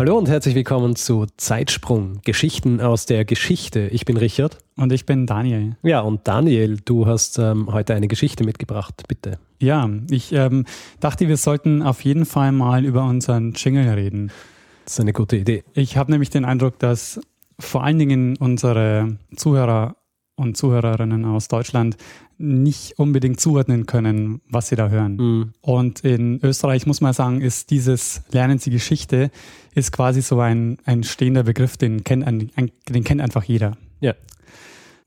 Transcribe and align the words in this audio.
Hallo 0.00 0.16
und 0.16 0.30
herzlich 0.30 0.54
willkommen 0.54 0.96
zu 0.96 1.26
Zeitsprung, 1.36 2.22
Geschichten 2.24 2.80
aus 2.80 3.04
der 3.04 3.26
Geschichte. 3.26 3.80
Ich 3.88 4.06
bin 4.06 4.16
Richard. 4.16 4.56
Und 4.74 4.94
ich 4.94 5.04
bin 5.04 5.26
Daniel. 5.26 5.76
Ja, 5.82 6.00
und 6.00 6.26
Daniel, 6.26 6.78
du 6.82 7.06
hast 7.06 7.38
ähm, 7.38 7.70
heute 7.70 7.92
eine 7.92 8.08
Geschichte 8.08 8.42
mitgebracht, 8.44 9.02
bitte. 9.08 9.38
Ja, 9.58 9.90
ich 10.10 10.32
ähm, 10.32 10.64
dachte, 11.00 11.28
wir 11.28 11.36
sollten 11.36 11.82
auf 11.82 12.02
jeden 12.02 12.24
Fall 12.24 12.50
mal 12.50 12.86
über 12.86 13.04
unseren 13.04 13.52
Jingle 13.52 13.90
reden. 13.90 14.32
Das 14.86 14.94
ist 14.94 15.00
eine 15.00 15.12
gute 15.12 15.36
Idee. 15.36 15.64
Ich 15.74 15.98
habe 15.98 16.10
nämlich 16.10 16.30
den 16.30 16.46
Eindruck, 16.46 16.78
dass 16.78 17.20
vor 17.58 17.84
allen 17.84 17.98
Dingen 17.98 18.38
unsere 18.38 19.18
Zuhörer 19.36 19.96
und 20.40 20.56
Zuhörerinnen 20.56 21.24
aus 21.24 21.48
Deutschland 21.48 21.96
nicht 22.38 22.98
unbedingt 22.98 23.38
zuordnen 23.38 23.84
können, 23.84 24.40
was 24.48 24.68
sie 24.68 24.76
da 24.76 24.88
hören. 24.88 25.16
Mhm. 25.16 25.52
Und 25.60 26.00
in 26.00 26.40
Österreich 26.42 26.86
muss 26.86 27.02
man 27.02 27.12
sagen, 27.12 27.42
ist 27.42 27.70
dieses 27.70 28.22
Lernen 28.30 28.58
Sie 28.58 28.70
Geschichte 28.70 29.30
ist 29.74 29.92
quasi 29.92 30.22
so 30.22 30.40
ein, 30.40 30.78
ein 30.84 31.04
stehender 31.04 31.42
Begriff, 31.42 31.76
den 31.76 32.02
kennt, 32.02 32.26
ein, 32.26 32.50
den 32.88 33.04
kennt 33.04 33.20
einfach 33.20 33.44
jeder. 33.44 33.76
Ja. 34.00 34.14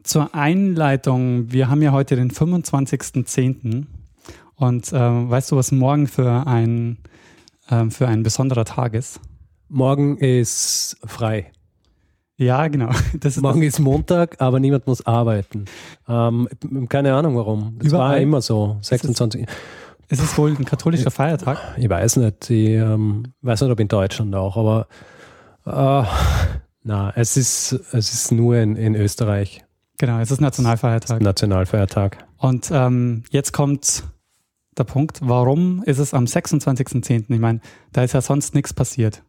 Zur 0.03 0.35
Einleitung, 0.35 1.51
wir 1.51 1.69
haben 1.69 1.81
ja 1.81 1.91
heute 1.91 2.15
den 2.15 2.31
25.10. 2.31 3.85
Und 4.55 4.93
äh, 4.93 4.95
weißt 4.95 5.51
du, 5.51 5.55
was 5.55 5.71
morgen 5.71 6.07
für 6.07 6.45
ein, 6.45 6.97
äh, 7.69 7.89
für 7.89 8.07
ein 8.07 8.21
besonderer 8.21 8.65
Tag 8.65 8.93
ist? 8.93 9.19
Morgen 9.69 10.17
ist 10.17 10.97
frei. 11.03 11.51
Ja, 12.43 12.67
genau. 12.67 12.89
Ist 13.23 13.41
Morgen 13.41 13.63
ist 13.63 13.79
Montag, 13.79 14.35
aber 14.39 14.59
niemand 14.59 14.85
muss 14.87 15.05
arbeiten. 15.05 15.65
Ähm, 16.07 16.49
keine 16.89 17.13
Ahnung 17.13 17.37
warum. 17.37 17.77
Das 17.79 17.89
Überall. 17.89 18.09
war 18.11 18.17
immer 18.17 18.41
so. 18.41 18.77
26. 18.81 19.47
Ist 20.09 20.21
es 20.21 20.37
wohl 20.37 20.51
ein 20.51 20.65
katholischer 20.65 21.11
Feiertag? 21.11 21.57
Ich 21.77 21.89
weiß 21.89 22.17
nicht. 22.17 22.49
Ich 22.49 22.69
ähm, 22.69 23.33
weiß 23.41 23.61
nicht, 23.61 23.71
ob 23.71 23.79
in 23.79 23.87
Deutschland 23.87 24.35
auch, 24.35 24.57
aber 24.57 24.87
äh, 25.65 26.07
na, 26.83 27.13
es 27.15 27.37
ist, 27.37 27.71
es 27.93 28.13
ist 28.13 28.31
nur 28.31 28.57
in, 28.57 28.75
in 28.75 28.95
Österreich. 28.95 29.63
Genau, 29.97 30.19
es 30.19 30.31
ist 30.31 30.41
Nationalfeiertag. 30.41 31.21
Ist 31.21 31.23
Nationalfeiertag. 31.23 32.17
Und 32.37 32.69
ähm, 32.73 33.23
jetzt 33.31 33.53
kommt 33.53 34.03
der 34.77 34.83
Punkt, 34.83 35.19
warum 35.21 35.81
ist 35.83 35.99
es 35.99 36.13
am 36.13 36.25
26.10.? 36.25 37.25
Ich 37.29 37.39
meine, 37.39 37.61
da 37.93 38.03
ist 38.03 38.13
ja 38.13 38.21
sonst 38.21 38.53
nichts 38.53 38.73
passiert. 38.73 39.23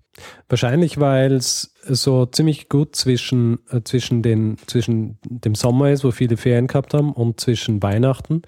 Wahrscheinlich, 0.49 0.99
weil 1.01 1.33
es 1.33 1.75
so 1.83 2.27
ziemlich 2.27 2.69
gut 2.69 2.95
zwischen, 2.97 3.59
äh, 3.71 3.81
zwischen, 3.83 4.23
den, 4.23 4.57
zwischen 4.67 5.19
dem 5.25 5.55
Sommer 5.55 5.91
ist, 5.91 6.05
wo 6.05 6.11
viele 6.11 6.37
Ferien 6.37 6.67
gehabt 6.67 6.95
haben, 6.95 7.13
und 7.13 7.41
zwischen 7.41 7.83
Weihnachten. 7.83 8.43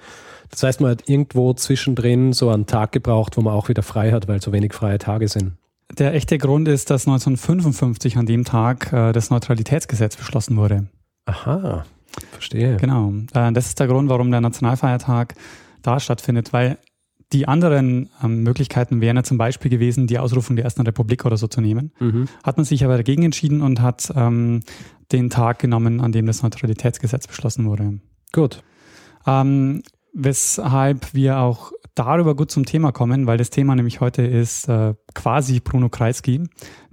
Das 0.50 0.62
heißt, 0.62 0.80
man 0.80 0.92
hat 0.92 1.08
irgendwo 1.08 1.52
zwischendrin 1.54 2.32
so 2.32 2.50
einen 2.50 2.66
Tag 2.66 2.92
gebraucht, 2.92 3.36
wo 3.36 3.40
man 3.40 3.54
auch 3.54 3.68
wieder 3.68 3.82
frei 3.82 4.12
hat, 4.12 4.28
weil 4.28 4.40
so 4.40 4.52
wenig 4.52 4.72
freie 4.72 4.98
Tage 4.98 5.28
sind. 5.28 5.52
Der 5.98 6.14
echte 6.14 6.38
Grund 6.38 6.68
ist, 6.68 6.90
dass 6.90 7.06
1955 7.06 8.16
an 8.16 8.26
dem 8.26 8.44
Tag 8.44 8.92
äh, 8.92 9.12
das 9.12 9.30
Neutralitätsgesetz 9.30 10.16
beschlossen 10.16 10.56
wurde. 10.56 10.86
Aha, 11.26 11.84
verstehe. 12.32 12.76
Genau. 12.76 13.12
Äh, 13.34 13.52
das 13.52 13.66
ist 13.66 13.80
der 13.80 13.86
Grund, 13.86 14.08
warum 14.08 14.30
der 14.30 14.40
Nationalfeiertag 14.40 15.34
da 15.82 16.00
stattfindet, 16.00 16.52
weil 16.52 16.78
die 17.32 17.48
anderen 17.48 18.10
ähm, 18.22 18.42
Möglichkeiten 18.42 19.00
wären 19.00 19.16
ja 19.16 19.22
zum 19.22 19.38
Beispiel 19.38 19.70
gewesen, 19.70 20.06
die 20.06 20.18
Ausrufung 20.18 20.56
der 20.56 20.64
Ersten 20.64 20.82
Republik 20.82 21.24
oder 21.24 21.36
so 21.36 21.48
zu 21.48 21.60
nehmen. 21.60 21.92
Mhm. 21.98 22.28
Hat 22.44 22.56
man 22.56 22.64
sich 22.64 22.84
aber 22.84 22.96
dagegen 22.96 23.24
entschieden 23.24 23.62
und 23.62 23.80
hat 23.80 24.12
ähm, 24.14 24.60
den 25.12 25.30
Tag 25.30 25.58
genommen, 25.58 26.00
an 26.00 26.12
dem 26.12 26.26
das 26.26 26.42
Neutralitätsgesetz 26.42 27.26
beschlossen 27.26 27.66
wurde. 27.66 27.98
Gut. 28.32 28.62
Ähm, 29.26 29.82
weshalb 30.12 31.14
wir 31.14 31.38
auch 31.38 31.72
darüber 31.94 32.36
gut 32.36 32.50
zum 32.50 32.64
Thema 32.64 32.92
kommen, 32.92 33.26
weil 33.26 33.38
das 33.38 33.50
Thema 33.50 33.74
nämlich 33.74 34.00
heute 34.00 34.22
ist 34.22 34.68
äh, 34.68 34.94
quasi 35.14 35.60
Bruno 35.60 35.88
Kreisky, 35.88 36.44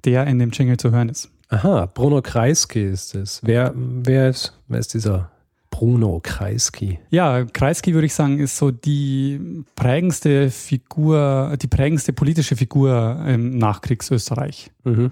der 0.03 0.25
in 0.27 0.39
dem 0.39 0.51
Jingle 0.51 0.77
zu 0.77 0.91
hören 0.91 1.09
ist. 1.09 1.29
Aha, 1.49 1.85
Bruno 1.85 2.21
Kreisky 2.21 2.83
ist 2.83 3.13
es. 3.13 3.41
Wer, 3.43 3.73
wer, 3.75 4.29
ist, 4.29 4.59
wer 4.67 4.79
ist 4.79 4.93
dieser 4.93 5.29
Bruno 5.73 6.19
Kreisky. 6.21 6.99
Ja, 7.09 7.45
Kreisky 7.45 7.95
würde 7.95 8.05
ich 8.05 8.13
sagen, 8.13 8.37
ist 8.37 8.57
so 8.57 8.69
die 8.69 9.63
prägendste 9.75 10.51
Figur, 10.51 11.57
die 11.59 11.67
prägendste 11.67 12.13
politische 12.13 12.55
Figur 12.55 13.19
im 13.27 13.57
Nachkriegsösterreich. 13.57 14.69
Mhm. 14.83 15.09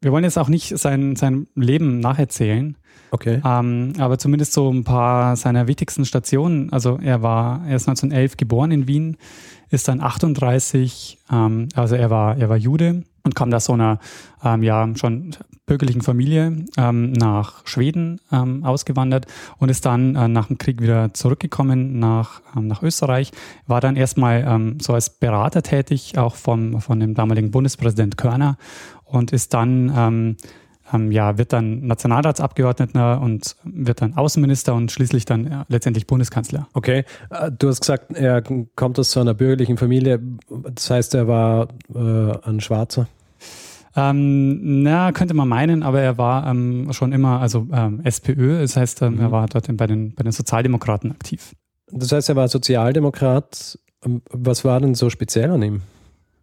Wir 0.00 0.10
wollen 0.10 0.24
jetzt 0.24 0.38
auch 0.38 0.48
nicht 0.48 0.78
sein, 0.78 1.14
sein 1.14 1.46
Leben 1.54 2.00
nacherzählen. 2.00 2.78
Okay. 3.10 3.42
Ähm, 3.44 3.92
aber 3.98 4.18
zumindest 4.18 4.54
so 4.54 4.72
ein 4.72 4.82
paar 4.82 5.36
seiner 5.36 5.68
wichtigsten 5.68 6.06
Stationen. 6.06 6.72
Also 6.72 6.98
er 7.02 7.20
war, 7.20 7.66
er 7.66 7.76
ist 7.76 7.86
1911 7.86 8.38
geboren 8.38 8.70
in 8.70 8.88
Wien, 8.88 9.18
ist 9.68 9.88
dann 9.88 10.00
38, 10.00 11.18
ähm, 11.30 11.68
also 11.74 11.96
er 11.96 12.08
war, 12.08 12.38
er 12.38 12.48
war 12.48 12.56
Jude 12.56 13.04
und 13.28 13.34
kam 13.34 13.50
da 13.50 13.60
so 13.60 13.74
einer 13.74 13.98
ähm, 14.42 14.62
ja 14.62 14.88
schon 14.96 15.36
bürgerlichen 15.66 16.00
Familie 16.00 16.64
ähm, 16.76 17.12
nach 17.12 17.66
Schweden 17.66 18.20
ähm, 18.32 18.64
ausgewandert 18.64 19.26
und 19.58 19.68
ist 19.68 19.84
dann 19.86 20.16
äh, 20.16 20.26
nach 20.26 20.46
dem 20.46 20.58
Krieg 20.58 20.80
wieder 20.80 21.12
zurückgekommen 21.12 21.98
nach, 21.98 22.40
ähm, 22.56 22.66
nach 22.66 22.82
Österreich, 22.82 23.32
war 23.66 23.80
dann 23.80 23.94
erstmal 23.94 24.44
ähm, 24.48 24.78
so 24.80 24.94
als 24.94 25.10
Berater 25.10 25.62
tätig, 25.62 26.16
auch 26.16 26.36
vom, 26.36 26.80
von 26.80 26.98
dem 26.98 27.14
damaligen 27.14 27.50
Bundespräsident 27.50 28.16
Körner 28.16 28.56
und 29.04 29.32
ist 29.32 29.52
dann 29.54 29.92
ähm, 29.96 30.36
ja, 31.10 31.36
wird 31.36 31.52
dann 31.52 31.86
Nationalratsabgeordneter 31.86 33.20
und 33.20 33.56
wird 33.62 34.00
dann 34.00 34.16
Außenminister 34.16 34.74
und 34.74 34.90
schließlich 34.90 35.26
dann 35.26 35.66
letztendlich 35.68 36.06
Bundeskanzler. 36.06 36.66
Okay, 36.72 37.04
äh, 37.28 37.50
du 37.52 37.68
hast 37.68 37.80
gesagt, 37.80 38.16
er 38.16 38.42
kommt 38.74 38.98
aus 38.98 39.10
so 39.10 39.20
einer 39.20 39.34
bürgerlichen 39.34 39.76
Familie, 39.76 40.18
das 40.48 40.90
heißt, 40.90 41.14
er 41.14 41.28
war 41.28 41.68
äh, 41.94 42.48
ein 42.48 42.60
Schwarzer? 42.60 43.06
Ähm, 43.98 44.82
na, 44.82 45.10
könnte 45.12 45.34
man 45.34 45.48
meinen, 45.48 45.82
aber 45.82 46.00
er 46.00 46.18
war 46.18 46.46
ähm, 46.46 46.92
schon 46.92 47.12
immer, 47.12 47.40
also 47.40 47.66
ähm, 47.72 48.00
SPÖ, 48.04 48.60
das 48.60 48.76
heißt, 48.76 49.02
ähm, 49.02 49.14
mhm. 49.14 49.20
er 49.20 49.32
war 49.32 49.46
dort 49.48 49.76
bei 49.76 49.86
den, 49.86 50.14
bei 50.14 50.22
den 50.22 50.32
Sozialdemokraten 50.32 51.10
aktiv. 51.10 51.54
Das 51.90 52.12
heißt, 52.12 52.28
er 52.28 52.36
war 52.36 52.46
Sozialdemokrat. 52.48 53.78
Ähm, 54.04 54.22
was 54.30 54.64
war 54.64 54.80
denn 54.80 54.94
so 54.94 55.10
speziell 55.10 55.50
an 55.50 55.62
ihm? 55.62 55.82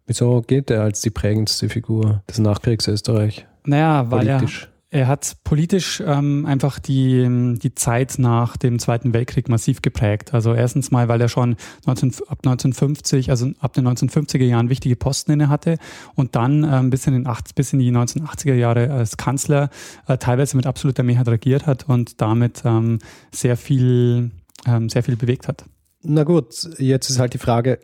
Wieso 0.06 0.42
gilt 0.42 0.70
er 0.70 0.82
als 0.82 1.00
die 1.00 1.10
prägendste 1.10 1.68
Figur 1.68 2.22
des 2.28 2.38
Nachkriegsösterreich? 2.38 3.46
Naja, 3.64 4.10
weil 4.10 4.26
Politisch. 4.26 4.64
er 4.64 4.75
er 4.90 5.08
hat 5.08 5.38
politisch 5.42 6.02
ähm, 6.06 6.46
einfach 6.46 6.78
die, 6.78 7.56
die 7.60 7.74
Zeit 7.74 8.14
nach 8.18 8.56
dem 8.56 8.78
Zweiten 8.78 9.12
Weltkrieg 9.12 9.48
massiv 9.48 9.82
geprägt. 9.82 10.32
Also 10.32 10.54
erstens 10.54 10.92
mal, 10.92 11.08
weil 11.08 11.20
er 11.20 11.28
schon 11.28 11.56
19, 11.86 12.10
ab 12.28 12.38
1950, 12.44 13.30
also 13.30 13.50
ab 13.58 13.72
den 13.72 13.86
1950er 13.88 14.44
Jahren 14.44 14.70
wichtige 14.70 14.94
Posten 14.94 15.32
inne 15.32 15.48
hatte 15.48 15.78
und 16.14 16.36
dann 16.36 16.62
ähm, 16.62 16.90
bis, 16.90 17.06
in 17.06 17.14
den 17.14 17.26
80, 17.26 17.56
bis 17.56 17.72
in 17.72 17.80
die 17.80 17.90
1980er 17.90 18.54
Jahre 18.54 18.92
als 18.92 19.16
Kanzler 19.16 19.70
äh, 20.06 20.18
teilweise 20.18 20.56
mit 20.56 20.66
absoluter 20.66 21.02
Mehrheit 21.02 21.28
regiert 21.28 21.66
hat 21.66 21.88
und 21.88 22.20
damit 22.20 22.62
ähm, 22.64 23.00
sehr 23.32 23.56
viel, 23.56 24.30
ähm, 24.66 24.88
sehr 24.88 25.02
viel 25.02 25.16
bewegt 25.16 25.48
hat. 25.48 25.64
Na 26.02 26.22
gut, 26.22 26.68
jetzt 26.78 27.10
ist 27.10 27.18
halt 27.18 27.34
die 27.34 27.38
Frage, 27.38 27.80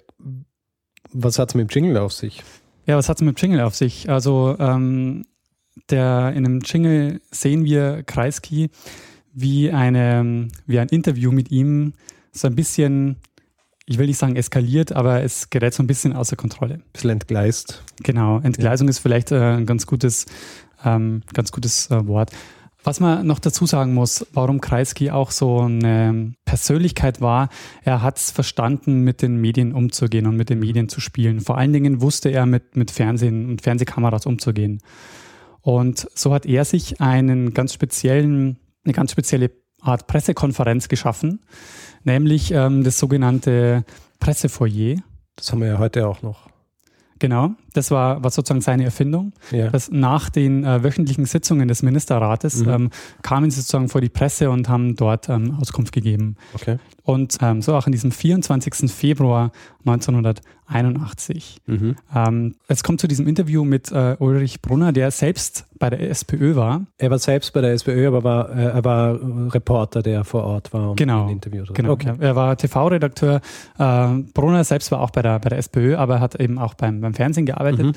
was 1.13 1.41
hat 1.41 1.49
es 1.49 1.55
mit 1.57 1.69
dem 1.69 1.75
Jingle 1.75 1.97
auf 1.97 2.13
sich? 2.13 2.45
Ja, 2.87 2.97
was 2.97 3.09
hat 3.09 3.17
es 3.17 3.23
mit 3.23 3.37
dem 3.37 3.41
Jingle 3.43 3.61
auf 3.63 3.75
sich? 3.75 4.09
Also 4.09 4.57
ähm, 4.61 5.25
der, 5.91 6.33
in 6.35 6.47
einem 6.47 6.61
Jingle 6.61 7.21
sehen 7.31 7.65
wir 7.65 8.03
Kreisky, 8.05 8.71
wie, 9.33 9.71
eine, 9.71 10.49
wie 10.67 10.79
ein 10.79 10.89
Interview 10.89 11.33
mit 11.33 11.51
ihm 11.51 11.95
so 12.33 12.49
ein 12.49 12.55
bisschen, 12.55 13.17
ich 13.87 13.99
will 13.99 14.07
nicht 14.07 14.19
sagen 14.19 14.37
eskaliert, 14.37 14.93
aber 14.93 15.23
es 15.23 15.51
gerät 15.51 15.75
so 15.75 15.83
ein 15.83 15.87
bisschen 15.87 16.13
außer 16.13 16.37
Kontrolle. 16.37 16.75
Ein 16.75 16.85
bisschen 16.93 17.11
entgleist. 17.11 17.83
Genau, 18.03 18.41
Entgleisung 18.41 18.89
ja. 18.89 18.91
ist 18.91 18.99
vielleicht 18.99 19.33
äh, 19.33 19.57
ein 19.57 19.67
ganz 19.67 19.87
gutes, 19.87 20.27
ähm, 20.85 21.23
ganz 21.33 21.53
gutes 21.53 21.91
äh, 21.91 22.07
Wort. 22.07 22.31
Was 22.85 22.99
man 22.99 23.25
noch 23.27 23.39
dazu 23.39 23.65
sagen 23.65 23.95
muss, 23.95 24.27
warum 24.33 24.61
Kreisky 24.61 25.11
auch 25.13 25.31
so 25.31 25.61
eine 25.61 26.35
Persönlichkeit 26.45 27.21
war, 27.21 27.49
er 27.85 28.03
hat 28.03 28.19
es 28.19 28.33
verstanden, 28.33 29.03
mit 29.03 29.23
den 29.23 29.37
Medien 29.41 29.73
umzugehen 29.73 30.27
und 30.27 30.37
mit 30.37 30.51
den 30.51 30.59
Medien 30.59 30.89
zu 30.89 31.01
spielen. 31.01 31.41
Vor 31.41 31.59
allen 31.59 31.73
Dingen 31.73 32.01
wusste 32.01 32.31
er 32.31 32.45
mit, 32.45 32.77
mit 32.77 32.91
Fernsehen 32.91 33.49
und 33.49 33.63
Fernsehkameras 33.63 34.27
umzugehen. 34.27 34.81
Und 35.63 36.09
so 36.15 36.35
hat 36.35 36.45
er 36.47 36.65
sich 36.65 37.01
einen 37.01 37.55
ganz 37.55 37.73
speziellen, 37.73 38.59
eine 38.85 38.93
ganz 38.93 39.13
spezielle 39.13 39.51
Art 39.81 40.07
Pressekonferenz 40.07 40.89
geschaffen, 40.89 41.41
nämlich 42.05 42.53
ähm, 42.53 42.85
das 42.85 42.99
sogenannte 42.99 43.85
Pressefoyer. 44.21 44.97
Das 45.37 45.51
haben 45.51 45.61
wir 45.61 45.69
ja 45.69 45.79
heute 45.79 46.07
auch 46.07 46.23
noch. 46.23 46.49
Genau, 47.19 47.51
das 47.73 47.93
war, 47.93 48.25
war 48.25 48.33
sozusagen 48.33 48.61
seine 48.63 48.83
Erfindung. 48.85 49.33
Ja. 49.53 49.71
Dass 49.71 49.93
nach 49.93 50.29
den 50.29 50.65
äh, 50.65 50.83
wöchentlichen 50.83 51.25
Sitzungen 51.25 51.69
des 51.69 51.83
Ministerrates 51.83 52.65
Mhm. 52.65 52.69
ähm, 52.69 52.91
kamen 53.23 53.49
sie 53.49 53.61
sozusagen 53.61 53.89
vor 53.89 54.01
die 54.01 54.09
Presse 54.09 54.51
und 54.51 54.69
haben 54.69 54.97
dort 54.97 55.29
ähm, 55.29 55.57
Auskunft 55.61 55.93
gegeben. 55.93 56.35
Okay. 56.55 56.79
Und 57.05 57.39
ähm, 57.43 57.63
so 57.63 57.75
auch 57.75 57.87
an 57.87 57.93
diesem 57.93 58.13
24. 58.13 58.91
Februar 58.93 59.51
1981. 59.85 61.59
Mhm. 61.67 61.97
Ähm, 62.15 62.55
es 62.69 62.83
kommt 62.83 63.01
zu 63.01 63.09
diesem 63.09 63.27
Interview 63.27 63.65
mit 63.65 63.91
äh, 63.93 64.17
Ulrich 64.19 64.63
Brunner, 64.63 64.93
der 64.93 65.11
selbst 65.11 65.67
bei 65.79 65.91
der 65.91 66.09
SPÖ 66.11 66.55
war. 66.57 66.87
Er 66.99 67.11
war 67.11 67.19
selbst 67.19 67.53
bei 67.53 67.61
der 67.61 67.73
SPÖ, 67.73 68.07
aber 68.07 68.25
war, 68.25 68.51
äh, 68.57 68.63
er 68.65 68.85
war 68.85 69.19
Reporter, 69.53 70.03
der 70.03 70.25
vor 70.25 70.45
Ort 70.45 70.73
war 70.73 70.91
und 70.91 70.97
Genau. 70.97 71.25
ihn 71.27 71.33
interviewt 71.33 71.69
hat. 71.69 71.75
Genau, 71.77 71.93
Okay. 71.93 72.15
er 72.19 72.37
war 72.37 72.57
TV-Redakteur. 72.57 73.41
Äh, 73.79 74.09
Brunner 74.35 74.65
selbst 74.65 74.91
war 74.93 75.01
auch 75.01 75.11
bei 75.11 75.23
der, 75.23 75.39
bei 75.41 75.49
der 75.49 75.59
SPÖ, 75.59 75.97
aber 75.97 76.21
hat 76.21 76.37
eben 76.41 76.59
auch 76.59 76.75
beim, 76.75 77.01
beim 77.01 77.15
Fernsehen 77.15 77.47
gearbeitet. 77.47 77.87
Mhm. 77.87 77.93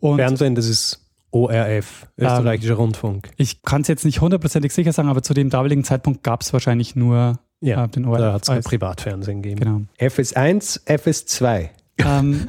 Und 0.00 0.16
Fernsehen, 0.16 0.54
das 0.54 0.66
ist 0.68 0.98
ORF, 1.30 2.08
österreichischer 2.18 2.74
Rundfunk. 2.74 3.30
ich 3.36 3.62
kann 3.62 3.82
es 3.82 3.88
jetzt 3.88 4.04
nicht 4.04 4.20
hundertprozentig 4.20 4.72
sicher 4.74 4.92
sagen, 4.92 5.08
aber 5.08 5.22
zu 5.22 5.32
dem 5.32 5.48
damaligen 5.48 5.82
Zeitpunkt 5.84 6.22
gab 6.22 6.42
es 6.42 6.52
wahrscheinlich 6.52 6.94
nur 6.96 7.38
Ja, 7.62 7.86
den 7.86 8.04
ORF. 8.04 8.18
da 8.18 8.32
hat 8.34 8.42
es 8.42 8.48
kein 8.48 8.62
Privatfernsehen 8.62 9.40
gegeben. 9.42 9.60
Genau. 9.60 9.80
FS1, 9.98 10.86
FS2. 10.86 11.68
ähm, 12.04 12.48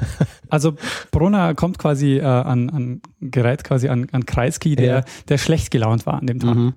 also 0.50 0.74
Brunner 1.12 1.54
kommt 1.54 1.78
quasi 1.78 2.18
äh, 2.18 2.24
an, 2.24 2.70
an 2.70 3.02
gerät 3.22 3.64
quasi 3.64 3.90
an, 3.90 4.08
an 4.12 4.26
Kreisky, 4.26 4.76
der, 4.76 4.86
Ja. 4.86 5.04
der 5.30 5.38
schlecht 5.38 5.70
gelaunt 5.72 6.06
war 6.06 6.16
an 6.16 6.28
dem 6.28 6.40
Tag. 6.40 6.56
Mhm. 6.56 6.74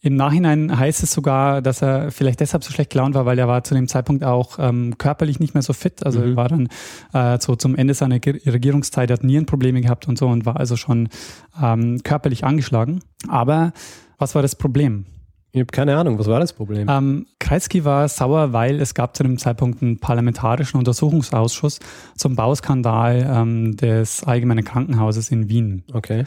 Im 0.00 0.16
Nachhinein 0.16 0.78
heißt 0.78 1.02
es 1.02 1.12
sogar, 1.12 1.62
dass 1.62 1.80
er 1.82 2.10
vielleicht 2.10 2.40
deshalb 2.40 2.62
so 2.62 2.70
schlecht 2.72 2.90
gelaunt 2.90 3.14
war, 3.14 3.24
weil 3.26 3.38
er 3.38 3.48
war 3.48 3.64
zu 3.64 3.74
dem 3.74 3.88
Zeitpunkt 3.88 4.22
auch 4.22 4.58
ähm, 4.58 4.96
körperlich 4.98 5.40
nicht 5.40 5.54
mehr 5.54 5.62
so 5.62 5.72
fit. 5.72 6.04
Also 6.04 6.20
Mhm. 6.20 6.24
er 6.32 6.36
war 6.36 6.48
dann 6.48 6.68
äh, 7.14 7.38
so 7.40 7.56
zum 7.56 7.74
Ende 7.74 7.94
seiner 7.94 8.18
Ge- 8.20 8.40
Regierungszeit, 8.46 9.10
hat 9.10 9.24
Nierenprobleme 9.24 9.80
gehabt 9.80 10.06
und 10.06 10.18
so 10.18 10.28
und 10.28 10.44
war 10.46 10.56
also 10.58 10.76
schon 10.76 11.08
ähm, 11.60 12.02
körperlich 12.04 12.44
angeschlagen. 12.44 13.00
Aber 13.28 13.72
was 14.18 14.34
war 14.34 14.42
das 14.42 14.56
Problem? 14.56 15.06
Ich 15.54 15.60
habe 15.60 15.70
keine 15.70 15.96
Ahnung, 15.96 16.18
was 16.18 16.26
war 16.26 16.40
das 16.40 16.52
Problem? 16.52 16.88
Ähm, 16.90 17.26
Kreisky 17.38 17.84
war 17.84 18.08
sauer, 18.08 18.52
weil 18.52 18.80
es 18.80 18.92
gab 18.92 19.16
zu 19.16 19.22
dem 19.22 19.38
Zeitpunkt 19.38 19.82
einen 19.82 20.00
parlamentarischen 20.00 20.78
Untersuchungsausschuss 20.78 21.78
zum 22.16 22.34
Bauskandal 22.34 23.24
ähm, 23.32 23.76
des 23.76 24.24
Allgemeinen 24.24 24.64
Krankenhauses 24.64 25.30
in 25.30 25.48
Wien. 25.48 25.84
Okay. 25.92 26.24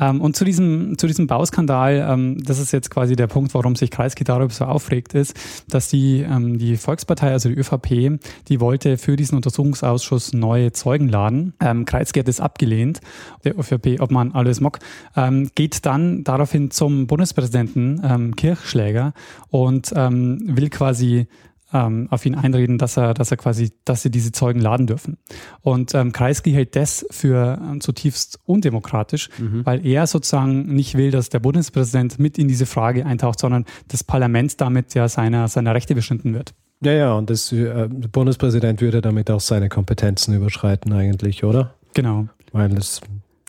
Ähm, 0.00 0.20
und 0.20 0.34
zu 0.34 0.44
diesem, 0.44 0.98
zu 0.98 1.06
diesem 1.06 1.26
Bauskandal, 1.26 2.06
ähm, 2.08 2.42
das 2.42 2.58
ist 2.58 2.72
jetzt 2.72 2.90
quasi 2.90 3.14
der 3.14 3.26
Punkt, 3.26 3.54
warum 3.54 3.76
sich 3.76 3.90
Kreisky 3.90 4.24
darüber 4.24 4.52
so 4.52 4.64
aufregt, 4.64 5.14
ist, 5.14 5.38
dass 5.68 5.88
die, 5.88 6.20
ähm, 6.20 6.58
die 6.58 6.76
Volkspartei, 6.76 7.30
also 7.30 7.48
die 7.48 7.56
ÖVP, 7.56 8.18
die 8.48 8.60
wollte 8.60 8.96
für 8.96 9.16
diesen 9.16 9.36
Untersuchungsausschuss 9.36 10.32
neue 10.32 10.72
Zeugen 10.72 11.08
laden. 11.08 11.52
Ähm, 11.60 11.84
Kreisky 11.84 12.20
hat 12.20 12.28
das 12.28 12.40
abgelehnt, 12.40 13.00
der 13.44 13.58
ÖVP, 13.58 14.00
ob 14.00 14.10
man 14.10 14.32
alles 14.32 14.60
mag, 14.60 14.78
ähm, 15.16 15.50
geht 15.54 15.84
dann 15.84 16.24
daraufhin 16.24 16.70
zum 16.70 17.06
Bundespräsidenten 17.06 18.00
ähm, 18.04 18.36
Kirchschläger 18.36 19.12
und 19.50 19.92
ähm, 19.94 20.40
will 20.44 20.70
quasi 20.70 21.26
ähm, 21.72 22.08
auf 22.10 22.26
ihn 22.26 22.34
einreden, 22.34 22.78
dass 22.78 22.96
er, 22.96 23.14
dass 23.14 23.30
er 23.30 23.36
quasi, 23.36 23.72
dass 23.84 24.02
sie 24.02 24.10
diese 24.10 24.32
Zeugen 24.32 24.60
laden 24.60 24.86
dürfen. 24.86 25.18
Und 25.60 25.94
ähm, 25.94 26.12
Kreisky 26.12 26.52
hält 26.52 26.76
das 26.76 27.06
für 27.10 27.58
ähm, 27.60 27.80
zutiefst 27.80 28.38
undemokratisch, 28.44 29.28
weil 29.64 29.86
er 29.86 30.06
sozusagen 30.06 30.66
nicht 30.74 30.96
will, 30.96 31.10
dass 31.10 31.28
der 31.28 31.38
Bundespräsident 31.40 32.18
mit 32.18 32.38
in 32.38 32.48
diese 32.48 32.66
Frage 32.66 33.06
eintaucht, 33.06 33.40
sondern 33.40 33.64
das 33.88 34.04
Parlament 34.04 34.60
damit 34.60 34.94
ja 34.94 35.08
seiner, 35.08 35.48
seiner 35.48 35.74
Rechte 35.74 35.94
beschnitten 35.94 36.34
wird. 36.34 36.54
Ja, 36.82 36.92
ja, 36.92 37.12
und 37.12 37.28
das, 37.28 37.52
äh, 37.52 37.88
der 37.88 38.08
Bundespräsident 38.08 38.80
würde 38.80 39.00
damit 39.00 39.30
auch 39.30 39.40
seine 39.40 39.68
Kompetenzen 39.68 40.34
überschreiten 40.34 40.92
eigentlich, 40.92 41.44
oder? 41.44 41.74
Genau, 41.94 42.28
Weil 42.52 42.76
es 42.76 43.00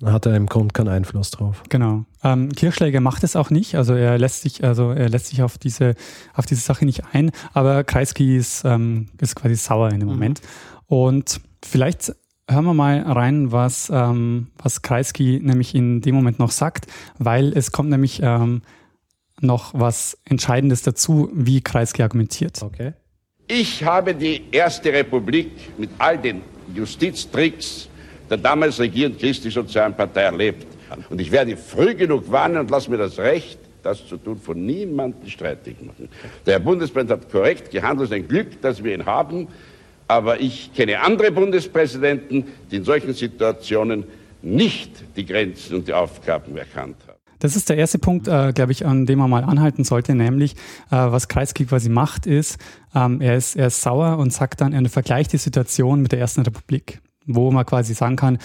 hat 0.04 0.26
er 0.26 0.36
im 0.36 0.48
Grund 0.48 0.74
keinen 0.74 0.90
Einfluss 0.90 1.32
drauf. 1.32 1.64
genau. 1.70 2.06
Ähm, 2.24 2.52
Kirchschläger 2.52 3.02
macht 3.02 3.24
es 3.24 3.36
auch 3.36 3.50
nicht, 3.50 3.76
also 3.76 3.94
er 3.94 4.18
lässt 4.18 4.42
sich, 4.42 4.64
also 4.64 4.92
er 4.92 5.10
lässt 5.10 5.28
sich 5.28 5.42
auf 5.42 5.58
diese, 5.58 5.96
auf 6.34 6.46
diese 6.46 6.62
Sache 6.62 6.86
nicht 6.86 7.04
ein, 7.14 7.32
aber 7.54 7.84
Kreisky 7.84 8.38
ist, 8.38 8.64
ähm, 8.66 9.08
ist 9.20 9.36
quasi 9.36 9.56
sauer 9.56 9.90
in 9.90 10.00
dem 10.00 10.10
Moment. 10.10 10.42
Und 10.88 11.42
vielleicht 11.64 12.14
hören 12.50 12.66
wir 12.66 12.74
mal 12.74 13.02
rein, 13.02 13.52
was, 13.52 13.90
ähm, 13.94 14.48
was 14.58 14.82
Kreisky 14.82 15.40
nämlich 15.42 15.74
in 15.74 16.02
dem 16.02 16.16
Moment 16.16 16.40
noch 16.40 16.52
sagt, 16.52 16.88
weil 17.18 17.54
es 17.58 17.72
kommt 17.72 17.90
nämlich 17.90 18.22
ähm, 18.22 18.62
noch 19.40 19.74
was 19.74 20.18
Entscheidendes 20.26 20.84
dazu, 20.84 21.30
wie 21.34 21.62
Kreisky 21.62 22.04
argumentiert. 22.04 22.62
Okay. 22.62 22.94
Ich 23.48 23.84
habe 23.84 24.14
die 24.14 24.44
Erste 24.52 24.94
Republik 24.94 25.78
mit 25.78 25.90
all 25.98 26.18
den 26.18 26.42
Justiztricks 26.74 27.90
der 28.32 28.38
damals 28.38 28.80
regierenden 28.80 29.20
Christlich-Sozialen 29.20 29.94
Partei 29.94 30.22
erlebt. 30.22 30.66
Und 31.10 31.20
ich 31.20 31.32
werde 31.32 31.56
früh 31.58 31.94
genug 31.94 32.32
warnen 32.32 32.58
und 32.58 32.72
lasse 32.72 32.90
mir 32.90 32.98
das 32.98 33.20
Recht, 33.20 33.60
das 33.84 34.08
zu 34.08 34.18
tun, 34.18 34.38
von 34.38 34.66
niemandem 34.66 35.30
streitig 35.30 35.76
machen. 35.82 36.08
Der 36.46 36.54
Herr 36.54 36.60
Bundespräsident 36.62 37.22
hat 37.22 37.32
korrekt 37.32 37.72
gehandelt. 37.72 38.10
Es 38.10 38.16
ist 38.16 38.24
ein 38.24 38.28
Glück, 38.28 38.62
dass 38.62 38.84
wir 38.84 38.94
ihn 38.94 39.06
haben. 39.06 39.48
Aber 40.08 40.40
ich 40.40 40.74
kenne 40.74 41.02
andere 41.02 41.32
Bundespräsidenten, 41.32 42.46
die 42.70 42.78
in 42.78 42.84
solchen 42.84 43.14
Situationen 43.14 44.06
nicht 44.42 44.92
die 45.16 45.26
Grenzen 45.26 45.76
und 45.76 45.88
die 45.88 45.94
Aufgaben 45.94 46.58
erkannt 46.58 46.98
haben. 47.08 47.18
Das 47.40 47.56
ist 47.56 47.70
der 47.70 47.78
erste 47.78 47.98
Punkt, 47.98 48.28
äh, 48.28 48.54
glaube 48.54 48.72
ich, 48.72 48.86
an 48.86 49.06
dem 49.06 49.20
man 49.20 49.30
mal 49.30 49.44
anhalten 49.44 49.84
sollte, 49.84 50.14
nämlich 50.14 50.54
äh, 50.92 50.96
was 50.96 51.28
Kreisky 51.28 51.66
quasi 51.66 51.90
macht, 51.90 52.28
ist, 52.28 52.60
ähm, 52.94 53.20
er 53.20 53.36
ist, 53.36 53.56
er 53.56 53.68
ist 53.68 53.82
sauer 53.82 54.20
und 54.20 54.32
sagt 54.32 54.62
dann, 54.62 54.74
er 54.74 54.88
vergleicht 54.90 55.34
die 55.34 55.38
Situation 55.38 56.02
mit 56.02 56.12
der 56.12 56.20
Ersten 56.20 56.42
Republik, 56.42 57.02
wo 57.26 57.52
man 57.52 57.66
quasi 57.66 57.94
sagen 57.94 58.16
kann, 58.16 58.38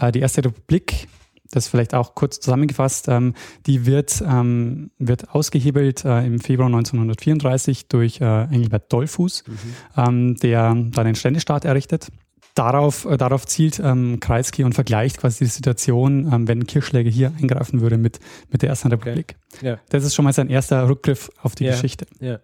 äh, 0.00 0.12
die 0.12 0.20
Erste 0.20 0.44
Republik, 0.44 1.08
das 1.50 1.68
vielleicht 1.68 1.94
auch 1.94 2.14
kurz 2.14 2.40
zusammengefasst, 2.40 3.08
ähm, 3.08 3.34
die 3.66 3.84
wird, 3.84 4.22
ähm, 4.26 4.90
wird 4.98 5.34
ausgehebelt 5.34 6.04
äh, 6.04 6.24
im 6.24 6.40
Februar 6.40 6.68
1934 6.68 7.88
durch 7.88 8.20
äh, 8.20 8.44
Engelbert 8.44 8.92
Dollfuß, 8.92 9.44
ähm, 9.96 10.36
der 10.36 10.74
dann 10.74 11.04
den 11.06 11.14
Ständestaat 11.14 11.64
errichtet. 11.64 12.08
Darauf, 12.54 13.08
darauf 13.16 13.46
zielt 13.46 13.80
Kreisky 14.20 14.62
und 14.64 14.74
vergleicht 14.74 15.16
quasi 15.16 15.44
die 15.44 15.50
Situation, 15.50 16.46
wenn 16.46 16.66
Kirchschläger 16.66 17.08
hier 17.08 17.32
eingreifen 17.40 17.80
würde 17.80 17.96
mit, 17.96 18.20
mit 18.50 18.60
der 18.60 18.68
Ersten 18.68 18.88
Republik. 18.88 19.36
Ja. 19.62 19.78
Das 19.88 20.04
ist 20.04 20.14
schon 20.14 20.26
mal 20.26 20.34
sein 20.34 20.50
erster 20.50 20.86
Rückgriff 20.86 21.30
auf 21.40 21.54
die 21.54 21.64
Ja. 21.64 21.70
Geschichte. 21.70 22.04
Ja. 22.20 22.40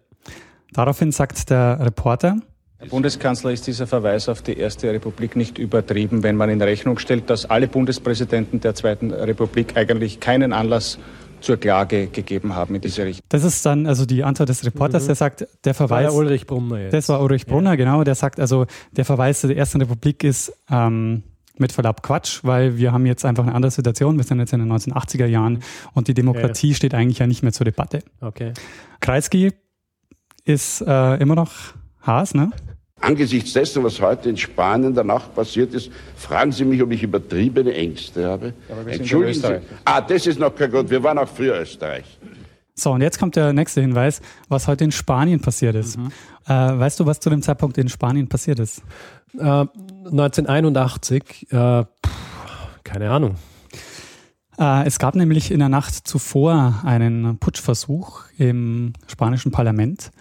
Daraufhin 0.73 1.11
sagt 1.11 1.51
der 1.51 1.79
Reporter, 1.79 2.37
Herr 2.81 2.87
Bundeskanzler, 2.87 3.51
ist 3.51 3.67
dieser 3.67 3.87
Verweis 3.87 4.29
auf 4.29 4.41
die 4.41 4.57
Erste 4.57 4.89
Republik 4.89 5.35
nicht 5.35 5.57
übertrieben, 5.57 6.23
wenn 6.23 6.37
man 6.37 6.49
in 6.49 6.61
Rechnung 6.61 6.97
stellt, 6.97 7.29
dass 7.29 7.45
alle 7.45 7.67
Bundespräsidenten 7.67 8.61
der 8.61 8.73
Zweiten 8.73 9.11
Republik 9.11 9.75
eigentlich 9.75 10.21
keinen 10.21 10.53
Anlass 10.53 10.97
zur 11.41 11.57
Klage 11.57 12.07
gegeben 12.07 12.55
haben 12.55 12.75
in 12.75 12.81
diese 12.81 13.03
Richtung? 13.03 13.25
das 13.27 13.43
ist 13.43 13.65
dann 13.65 13.85
also 13.85 14.05
die 14.05 14.23
Antwort 14.23 14.47
des 14.47 14.65
Reporters, 14.65 15.07
der 15.07 15.15
sagt, 15.15 15.41
der 15.41 15.77
War 15.77 15.87
Verweis, 15.87 16.07
der 16.07 16.13
Ulrich 16.13 16.47
Brunner 16.47 16.79
jetzt. 16.79 16.93
das 16.93 17.09
war 17.09 17.21
Ulrich 17.21 17.47
Brunner, 17.47 17.75
genau, 17.75 18.05
der 18.05 18.15
sagt 18.15 18.39
also, 18.39 18.65
der 18.93 19.03
Verweis 19.03 19.41
zur 19.41 19.53
Ersten 19.53 19.81
Republik 19.81 20.23
ist 20.23 20.53
ähm, 20.71 21.23
mit 21.57 21.73
Verlaub 21.73 22.01
Quatsch, 22.01 22.39
weil 22.43 22.77
wir 22.77 22.93
haben 22.93 23.05
jetzt 23.05 23.25
einfach 23.25 23.43
eine 23.43 23.55
andere 23.55 23.71
Situation, 23.71 24.15
wir 24.15 24.23
sind 24.23 24.39
jetzt 24.39 24.53
in 24.53 24.59
den 24.59 24.71
1980er 24.71 25.25
Jahren 25.25 25.59
und 25.93 26.07
die 26.07 26.13
Demokratie 26.13 26.73
steht 26.73 26.93
eigentlich 26.93 27.19
ja 27.19 27.27
nicht 27.27 27.43
mehr 27.43 27.51
zur 27.51 27.65
Debatte. 27.65 28.03
okay. 28.21 28.53
Kreisky 29.01 29.51
ist 30.45 30.79
äh, 30.79 31.17
immer 31.17 31.35
noch 31.35 31.51
Haas, 32.09 32.33
ne? 32.33 32.51
Angesichts 33.01 33.53
dessen, 33.53 33.83
was 33.83 34.01
heute 34.01 34.29
in 34.29 34.35
Spanien 34.35 34.93
danach 34.93 35.33
passiert 35.33 35.73
ist, 35.73 35.89
fragen 36.17 36.51
Sie 36.51 36.65
mich, 36.65 36.81
ob 36.81 36.91
ich 36.91 37.03
übertriebene 37.03 37.73
Ängste 37.73 38.27
habe. 38.27 38.53
Entschuldigen 38.87 39.39
Sie. 39.39 39.59
Ah, 39.85 40.01
das 40.01 40.25
ist 40.25 40.39
noch 40.39 40.53
kein 40.53 40.71
Grund. 40.71 40.89
Wir 40.89 41.01
waren 41.01 41.17
auch 41.17 41.29
früher 41.29 41.61
Österreich. 41.61 42.17
So, 42.73 42.91
und 42.91 43.01
jetzt 43.01 43.19
kommt 43.19 43.35
der 43.35 43.53
nächste 43.53 43.81
Hinweis, 43.81 44.21
was 44.47 44.67
heute 44.67 44.85
in 44.85 44.91
Spanien 44.91 45.39
passiert 45.39 45.75
ist. 45.75 45.97
Äh, 46.47 46.53
weißt 46.53 46.99
du, 46.99 47.05
was 47.05 47.19
zu 47.19 47.29
dem 47.29 47.41
Zeitpunkt 47.41 47.77
in 47.77 47.89
Spanien 47.89 48.27
passiert 48.27 48.59
ist? 48.59 48.81
Äh, 49.37 49.41
1981, 49.41 51.47
äh, 51.51 51.83
pff, 51.83 51.87
keine 52.83 53.11
Ahnung. 53.11 53.35
Äh, 54.59 54.85
es 54.85 54.99
gab 54.99 55.15
nämlich 55.15 55.51
in 55.51 55.59
der 55.59 55.69
Nacht 55.69 56.07
zuvor 56.07 56.81
einen 56.83 57.37
Putschversuch 57.37 58.23
im 58.37 58.93
spanischen 59.07 59.51
Parlament. 59.51 60.11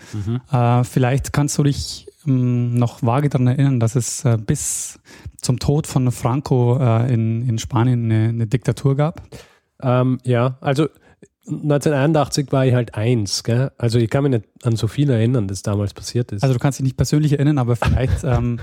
Äh, 0.52 0.84
vielleicht 0.84 1.32
kannst 1.32 1.58
du 1.58 1.64
dich 1.64 2.06
ähm, 2.26 2.74
noch 2.74 3.02
vage 3.02 3.28
daran 3.28 3.48
erinnern, 3.48 3.80
dass 3.80 3.96
es 3.96 4.24
äh, 4.24 4.38
bis 4.38 5.00
zum 5.42 5.58
Tod 5.58 5.86
von 5.86 6.10
Franco 6.10 6.76
in, 7.06 7.48
in 7.48 7.58
Spanien 7.58 8.04
eine, 8.04 8.28
eine 8.28 8.46
Diktatur 8.48 8.96
gab. 8.96 9.22
Ähm, 9.80 10.18
ja, 10.24 10.58
also 10.60 10.88
1981 11.46 12.52
war 12.52 12.66
ich 12.66 12.74
halt 12.74 12.94
eins, 12.94 13.42
gell? 13.42 13.70
Also 13.78 13.98
ich 13.98 14.10
kann 14.10 14.24
mich 14.24 14.32
nicht 14.32 14.44
an 14.64 14.76
so 14.76 14.86
viel 14.86 15.08
erinnern, 15.10 15.48
das 15.48 15.62
damals 15.62 15.94
passiert 15.94 16.32
ist. 16.32 16.42
Also 16.42 16.54
du 16.54 16.58
kannst 16.58 16.78
dich 16.78 16.84
nicht 16.84 16.96
persönlich 16.96 17.32
erinnern, 17.32 17.58
aber 17.58 17.76
vielleicht 17.76 18.24
ähm, 18.24 18.58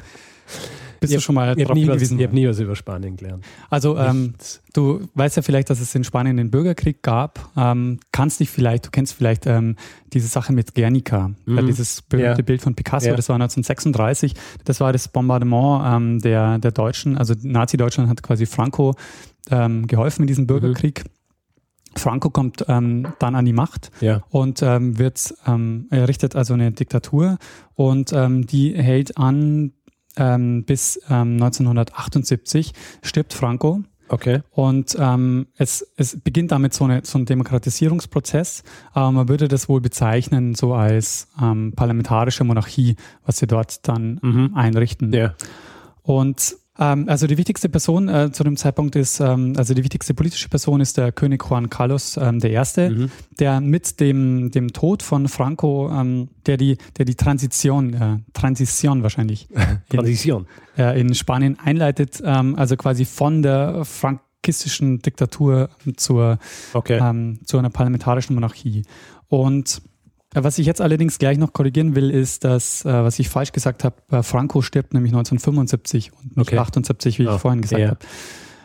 bist 1.00 1.14
du 1.14 1.20
schon 1.20 1.36
mal 1.36 1.56
darauf 1.56 1.78
hingewiesen? 1.78 2.18
ich 2.18 2.26
habe 2.26 2.36
nie 2.36 2.48
was 2.48 2.60
über 2.60 2.76
Spanien 2.76 3.18
gelernt. 3.18 3.44
Also 3.70 3.98
ähm, 3.98 4.36
du 4.74 5.08
weißt 5.14 5.36
ja 5.38 5.42
vielleicht, 5.42 5.70
dass 5.70 5.80
es 5.80 5.94
in 5.94 6.04
Spanien 6.04 6.38
den 6.38 6.52
Bürgerkrieg 6.52 7.02
gab. 7.04 7.52
Ähm, 7.58 8.00
kannst 8.12 8.40
dich 8.40 8.50
vielleicht, 8.50 8.86
du 8.86 8.90
kennst 8.92 9.14
vielleicht 9.14 9.46
ähm, 9.46 9.76
diese 10.14 10.28
Sache 10.28 10.54
mit 10.54 10.74
Guernica, 10.74 11.32
mhm. 11.46 11.58
äh, 11.58 11.64
dieses 11.64 12.02
berühmte 12.02 12.42
ja. 12.42 12.46
Bild 12.46 12.62
von 12.62 12.76
Picasso, 12.76 13.08
ja. 13.08 13.16
das 13.16 13.30
war 13.30 13.36
1936. 13.36 14.34
Das 14.64 14.80
war 14.80 14.94
das 14.94 15.08
Bombardement 15.08 15.84
ähm, 15.86 16.20
der, 16.22 16.60
der 16.60 16.72
Deutschen, 16.72 17.18
also 17.18 17.34
Nazi-Deutschland 17.42 18.10
hat 18.10 18.24
quasi 18.24 18.46
Franco 18.46 18.96
ähm, 19.52 19.88
geholfen 19.88 20.22
in 20.22 20.28
diesem. 20.28 20.46
Bürgerkrieg. 20.46 21.04
Mhm. 21.06 21.10
Franco 21.98 22.30
kommt 22.30 22.66
ähm, 22.68 23.08
dann 23.20 23.36
an 23.36 23.46
die 23.46 23.54
Macht 23.54 23.92
ja. 24.02 24.22
und 24.30 24.62
ähm, 24.62 25.00
wird 25.00 25.34
ähm, 25.48 25.88
errichtet 25.90 26.36
also 26.36 26.54
eine 26.54 26.72
Diktatur 26.72 27.38
und 27.76 28.12
ähm, 28.12 28.46
die 28.46 28.74
hält 28.74 29.18
an 29.18 29.72
ähm, 30.18 30.64
bis 30.64 31.00
ähm, 31.10 31.34
1978 31.34 32.74
stirbt 33.02 33.34
Franco. 33.34 33.84
Okay. 34.08 34.42
Und 34.52 34.96
ähm, 35.00 35.48
es, 35.58 35.88
es 35.98 36.20
beginnt 36.20 36.52
damit 36.52 36.74
so, 36.74 36.84
eine, 36.86 37.04
so 37.04 37.18
ein 37.18 37.26
Demokratisierungsprozess, 37.26 38.64
aber 38.94 39.12
man 39.12 39.30
würde 39.30 39.48
das 39.48 39.68
wohl 39.68 39.82
bezeichnen 39.82 40.54
so 40.54 40.74
als 40.76 41.28
ähm, 41.42 41.74
parlamentarische 41.76 42.44
Monarchie, 42.44 42.98
was 43.26 43.38
sie 43.38 43.48
dort 43.48 43.88
dann 43.88 44.20
mhm. 44.22 44.52
einrichten. 44.54 45.12
Ja. 45.12 45.34
Und 46.04 46.38
ähm, 46.48 46.65
also 46.78 47.26
die 47.28 47.38
wichtigste 47.38 47.70
Person 47.70 48.10
äh, 48.10 48.32
zu 48.32 48.44
dem 48.44 48.58
Zeitpunkt 48.58 48.96
ist, 48.98 49.22
ähm, 49.22 49.54
also 49.56 49.74
die 49.74 49.84
wichtigste 49.84 50.14
politische 50.14 50.50
Person 50.50 50.82
ist 50.82 50.98
der 50.98 51.14
König 51.14 51.44
Juan 51.50 51.70
Carlos 51.70 52.18
ähm, 52.18 52.40
I., 52.44 52.60
mhm. 52.90 53.12
der 53.40 53.62
mit 53.62 54.00
dem, 54.02 54.52
dem 54.52 54.74
Tod 54.74 55.02
von 55.02 55.30
Franco, 55.30 55.90
ähm, 55.90 56.30
der 56.46 56.58
die, 56.58 56.78
der 56.98 57.06
die 57.06 57.16
Transition, 57.16 57.94
äh, 57.94 58.18
Transition 58.34 59.04
wahrscheinlich 59.04 59.48
Transition. 59.90 60.48
In, 60.76 60.84
äh, 60.84 61.00
in 61.00 61.16
Spanien 61.16 61.58
einleitet, 61.60 62.22
ähm, 62.26 62.56
also 62.56 62.76
quasi 62.76 63.06
von 63.06 63.42
der 63.42 63.86
frankistischen 63.86 65.00
Diktatur 65.00 65.70
zur, 65.96 66.40
okay. 66.74 67.00
ähm, 67.02 67.40
zu 67.46 67.58
einer 67.58 67.70
parlamentarischen 67.70 68.36
Monarchie. 68.36 68.84
Und 69.30 69.82
was 70.44 70.58
ich 70.58 70.66
jetzt 70.66 70.82
allerdings 70.82 71.18
gleich 71.18 71.38
noch 71.38 71.54
korrigieren 71.54 71.96
will, 71.96 72.10
ist, 72.12 72.44
dass, 72.44 72.84
äh, 72.86 72.92
was 72.92 73.20
ich 73.20 73.30
falsch 73.30 73.52
gesagt 73.52 73.84
habe, 73.84 73.96
äh, 74.12 74.24
Franco 74.24 74.62
stirbt 74.62 74.94
nämlich 74.94 75.12
1975 75.12 76.12
und 76.14 76.38
nicht 76.38 76.50
okay. 76.50 76.58
78, 76.58 77.20
wie 77.20 77.28
oh, 77.28 77.36
ich 77.36 77.42
vorhin 77.42 77.62
gesagt 77.62 77.82
ja. 77.82 77.90
habe. 77.90 78.00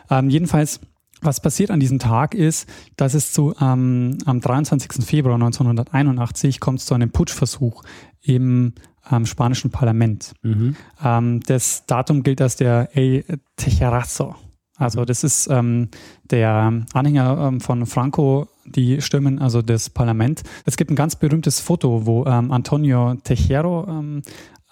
Ähm, 0.09 0.29
jedenfalls, 0.29 0.81
was 1.21 1.39
passiert 1.39 1.71
an 1.71 1.79
diesem 1.79 1.99
Tag 1.99 2.33
ist, 2.33 2.67
dass 2.97 3.13
es 3.13 3.31
zu 3.31 3.53
ähm, 3.61 4.17
am 4.25 4.41
23. 4.41 5.05
Februar 5.05 5.35
1981 5.35 6.59
kommt 6.59 6.79
es 6.79 6.85
zu 6.85 6.95
einem 6.95 7.11
Putschversuch 7.11 7.83
im 8.21 8.73
ähm, 9.11 9.25
spanischen 9.25 9.71
Parlament. 9.71 10.33
Mhm. 10.41 10.75
Ähm, 11.03 11.39
das 11.41 11.85
Datum 11.85 12.23
gilt 12.23 12.41
als 12.41 12.55
der 12.55 12.89
El 12.93 13.23
Tejerazo. 13.55 14.35
Also 14.81 15.05
das 15.05 15.23
ist 15.23 15.47
ähm, 15.51 15.89
der 16.23 16.73
Anhänger 16.93 17.47
ähm, 17.47 17.61
von 17.61 17.85
Franco, 17.85 18.47
die 18.65 19.01
stürmen 19.01 19.39
also 19.39 19.61
das 19.61 19.89
Parlament. 19.89 20.41
Es 20.65 20.75
gibt 20.75 20.89
ein 20.89 20.95
ganz 20.95 21.15
berühmtes 21.15 21.59
Foto, 21.59 22.05
wo 22.05 22.25
ähm, 22.25 22.51
Antonio 22.51 23.15
Tejero 23.23 23.85
ähm, 23.87 24.23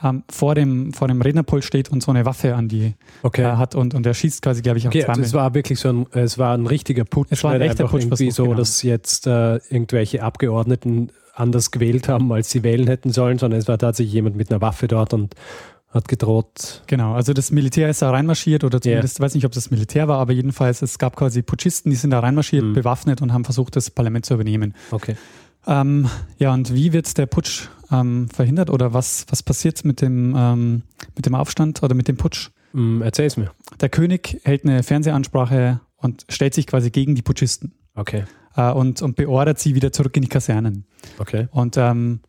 ähm, 0.03 0.23
vor, 0.29 0.55
dem, 0.55 0.93
vor 0.93 1.07
dem 1.07 1.21
Rednerpult 1.21 1.63
steht 1.63 1.89
und 1.89 2.01
so 2.01 2.11
eine 2.11 2.25
Waffe 2.25 2.55
an 2.55 2.67
die 2.67 2.95
okay. 3.21 3.43
äh, 3.43 3.57
hat 3.57 3.75
und, 3.75 3.93
und 3.93 4.05
er 4.05 4.13
schießt 4.13 4.41
quasi, 4.41 4.61
glaube 4.61 4.79
ich, 4.79 4.87
auf 4.87 4.91
okay, 4.91 5.01
zweimal. 5.01 5.17
Also 5.17 5.27
es 5.27 5.33
war 5.33 5.53
wirklich 5.53 5.79
so 5.79 5.89
ein, 5.89 6.05
es 6.11 6.37
war 6.37 6.55
ein 6.55 6.65
richtiger 6.65 7.05
Putsch. 7.05 7.27
Es 7.31 7.43
war 7.43 7.51
ein 7.51 7.61
echter 7.61 7.87
Putsch. 7.87 8.05
Irgendwie 8.05 8.31
so, 8.31 8.45
genau. 8.45 8.55
dass 8.55 8.81
jetzt 8.81 9.27
äh, 9.27 9.57
irgendwelche 9.69 10.23
Abgeordneten 10.23 11.11
anders 11.35 11.71
gewählt 11.71 12.09
haben, 12.09 12.31
als 12.31 12.49
sie 12.49 12.63
wählen 12.63 12.87
hätten 12.87 13.11
sollen, 13.11 13.37
sondern 13.37 13.59
es 13.59 13.67
war 13.67 13.77
tatsächlich 13.77 14.13
jemand 14.13 14.35
mit 14.35 14.49
einer 14.49 14.61
Waffe 14.61 14.87
dort 14.87 15.13
und 15.13 15.35
hat 15.91 16.07
gedroht. 16.07 16.83
Genau, 16.87 17.13
also 17.13 17.33
das 17.33 17.51
Militär 17.51 17.89
ist 17.89 18.01
da 18.01 18.11
reinmarschiert 18.11 18.63
oder 18.63 18.79
zumindest, 18.79 19.19
yeah. 19.19 19.25
weiß 19.25 19.33
nicht, 19.33 19.45
ob 19.45 19.51
das 19.51 19.71
Militär 19.71 20.07
war, 20.07 20.19
aber 20.19 20.33
jedenfalls, 20.33 20.81
es 20.81 20.99
gab 20.99 21.15
quasi 21.15 21.41
Putschisten, 21.41 21.89
die 21.89 21.95
sind 21.95 22.11
da 22.11 22.19
reinmarschiert, 22.19 22.63
mhm. 22.63 22.73
bewaffnet 22.73 23.21
und 23.21 23.33
haben 23.33 23.43
versucht, 23.43 23.75
das 23.75 23.89
Parlament 23.89 24.25
zu 24.25 24.35
übernehmen. 24.35 24.75
Okay. 24.91 25.15
Ähm, 25.67 26.07
ja, 26.37 26.53
und 26.53 26.73
wie 26.73 26.93
wird 26.93 27.17
der 27.17 27.25
Putsch 27.25 27.69
ähm, 27.91 28.29
verhindert 28.29 28.69
oder 28.69 28.93
was, 28.93 29.25
was 29.29 29.43
passiert 29.43 29.83
mit 29.83 30.01
dem, 30.01 30.35
ähm, 30.37 30.83
mit 31.15 31.25
dem 31.25 31.35
Aufstand 31.35 31.81
oder 31.83 31.95
mit 31.95 32.07
dem 32.07 32.17
Putsch? 32.17 32.51
Mm, 32.73 33.01
erzähl's 33.01 33.35
mir. 33.35 33.51
Der 33.81 33.89
König 33.89 34.41
hält 34.43 34.63
eine 34.63 34.83
Fernsehansprache 34.83 35.81
und 35.97 36.25
stellt 36.29 36.53
sich 36.53 36.67
quasi 36.67 36.91
gegen 36.91 37.15
die 37.15 37.21
Putschisten. 37.21 37.73
Okay. 37.95 38.25
Äh, 38.55 38.71
und, 38.71 39.01
und 39.01 39.15
beordert 39.15 39.59
sie 39.59 39.75
wieder 39.75 39.91
zurück 39.91 40.15
in 40.15 40.21
die 40.21 40.29
Kasernen. 40.29 40.85
Okay. 41.17 41.47
Und 41.51 41.77
ähm, 41.77 42.21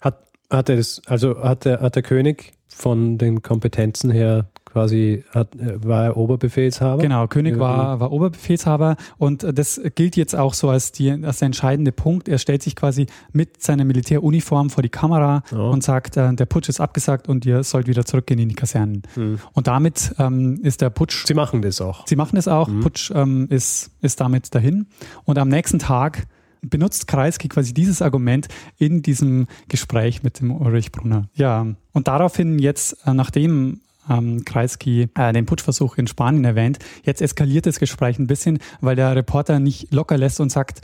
hat, 0.00 0.24
hat 0.50 0.68
er 0.68 0.76
das, 0.76 1.02
also 1.06 1.42
hat 1.42 1.64
der, 1.64 1.80
hat 1.80 1.96
der 1.96 2.02
König 2.02 2.52
von 2.68 3.18
den 3.18 3.42
Kompetenzen 3.42 4.10
her 4.10 4.48
quasi 4.64 5.24
hat, 5.30 5.48
war 5.58 6.04
er 6.04 6.16
Oberbefehlshaber? 6.16 7.02
Genau, 7.02 7.26
König 7.26 7.58
war, 7.58 8.00
war 8.00 8.12
Oberbefehlshaber 8.12 8.96
und 9.16 9.46
das 9.50 9.80
gilt 9.94 10.16
jetzt 10.16 10.36
auch 10.36 10.54
so 10.54 10.68
als, 10.68 10.92
die, 10.92 11.10
als 11.10 11.38
der 11.38 11.46
entscheidende 11.46 11.92
Punkt. 11.92 12.28
Er 12.28 12.38
stellt 12.38 12.62
sich 12.62 12.76
quasi 12.76 13.06
mit 13.32 13.62
seiner 13.62 13.84
Militäruniform 13.84 14.70
vor 14.70 14.82
die 14.82 14.88
Kamera 14.88 15.42
oh. 15.52 15.70
und 15.70 15.82
sagt, 15.82 16.16
äh, 16.16 16.34
der 16.34 16.46
Putsch 16.46 16.68
ist 16.68 16.80
abgesagt 16.80 17.28
und 17.28 17.46
ihr 17.46 17.64
sollt 17.64 17.88
wieder 17.88 18.04
zurückgehen 18.04 18.38
in 18.38 18.48
die 18.48 18.54
Kasernen. 18.54 19.02
Hm. 19.14 19.38
Und 19.52 19.66
damit 19.66 20.14
ähm, 20.18 20.60
ist 20.62 20.80
der 20.80 20.90
Putsch. 20.90 21.26
Sie 21.26 21.34
machen 21.34 21.62
das 21.62 21.80
auch. 21.80 22.06
Sie 22.06 22.16
machen 22.16 22.36
das 22.36 22.46
auch. 22.46 22.68
Hm. 22.68 22.80
Putsch 22.80 23.10
ähm, 23.14 23.46
ist, 23.50 23.90
ist 24.00 24.20
damit 24.20 24.54
dahin. 24.54 24.86
Und 25.24 25.38
am 25.38 25.48
nächsten 25.48 25.78
Tag 25.78 26.26
benutzt 26.62 27.06
Kreisky 27.06 27.48
quasi 27.48 27.74
dieses 27.74 28.02
Argument 28.02 28.48
in 28.76 29.02
diesem 29.02 29.46
Gespräch 29.68 30.22
mit 30.22 30.40
dem 30.40 30.50
Ulrich 30.50 30.92
Brunner. 30.92 31.28
Ja, 31.34 31.66
und 31.92 32.08
daraufhin 32.08 32.58
jetzt, 32.58 32.96
äh, 33.06 33.14
nachdem 33.14 33.80
ähm, 34.08 34.44
Kreisky 34.44 35.08
äh, 35.14 35.32
den 35.32 35.46
Putschversuch 35.46 35.98
in 35.98 36.06
Spanien 36.06 36.44
erwähnt, 36.44 36.78
jetzt 37.04 37.22
eskaliert 37.22 37.66
das 37.66 37.78
Gespräch 37.78 38.18
ein 38.18 38.26
bisschen, 38.26 38.58
weil 38.80 38.96
der 38.96 39.14
Reporter 39.14 39.60
nicht 39.60 39.92
locker 39.92 40.16
lässt 40.16 40.40
und 40.40 40.50
sagt, 40.50 40.82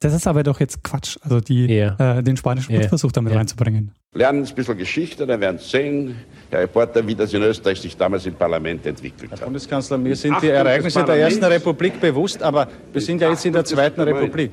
das 0.00 0.12
ist 0.12 0.26
aber 0.26 0.42
doch 0.42 0.60
jetzt 0.60 0.82
Quatsch, 0.82 1.16
also 1.22 1.40
die, 1.40 1.66
yeah. 1.66 2.18
äh, 2.18 2.22
den 2.22 2.36
spanischen 2.36 2.72
yeah. 2.72 2.80
Putschversuch 2.80 3.12
damit 3.12 3.30
yeah. 3.30 3.38
reinzubringen. 3.38 3.92
Lernen 4.14 4.44
ein 4.44 4.54
bisschen 4.54 4.78
Geschichte, 4.78 5.26
dann 5.26 5.40
werden 5.40 5.58
Sie 5.58 5.68
sehen, 5.68 6.16
Herr 6.50 6.60
Reporter, 6.60 7.04
wie 7.06 7.16
das 7.16 7.34
in 7.34 7.42
Österreich 7.42 7.80
sich 7.80 7.96
damals 7.96 8.24
im 8.26 8.34
Parlament 8.34 8.86
entwickelt 8.86 9.32
hat. 9.32 9.40
Herr 9.40 9.46
Bundeskanzler, 9.46 9.98
mir 9.98 10.14
sind 10.14 10.40
die 10.40 10.48
Ereignisse 10.48 11.04
der 11.04 11.16
Ersten 11.16 11.44
Republik 11.44 12.00
bewusst, 12.00 12.40
aber 12.42 12.68
wir 12.92 13.00
sind 13.00 13.20
ja 13.20 13.30
jetzt 13.30 13.44
in 13.44 13.52
der 13.52 13.64
Zweiten 13.64 14.00
Republik. 14.00 14.52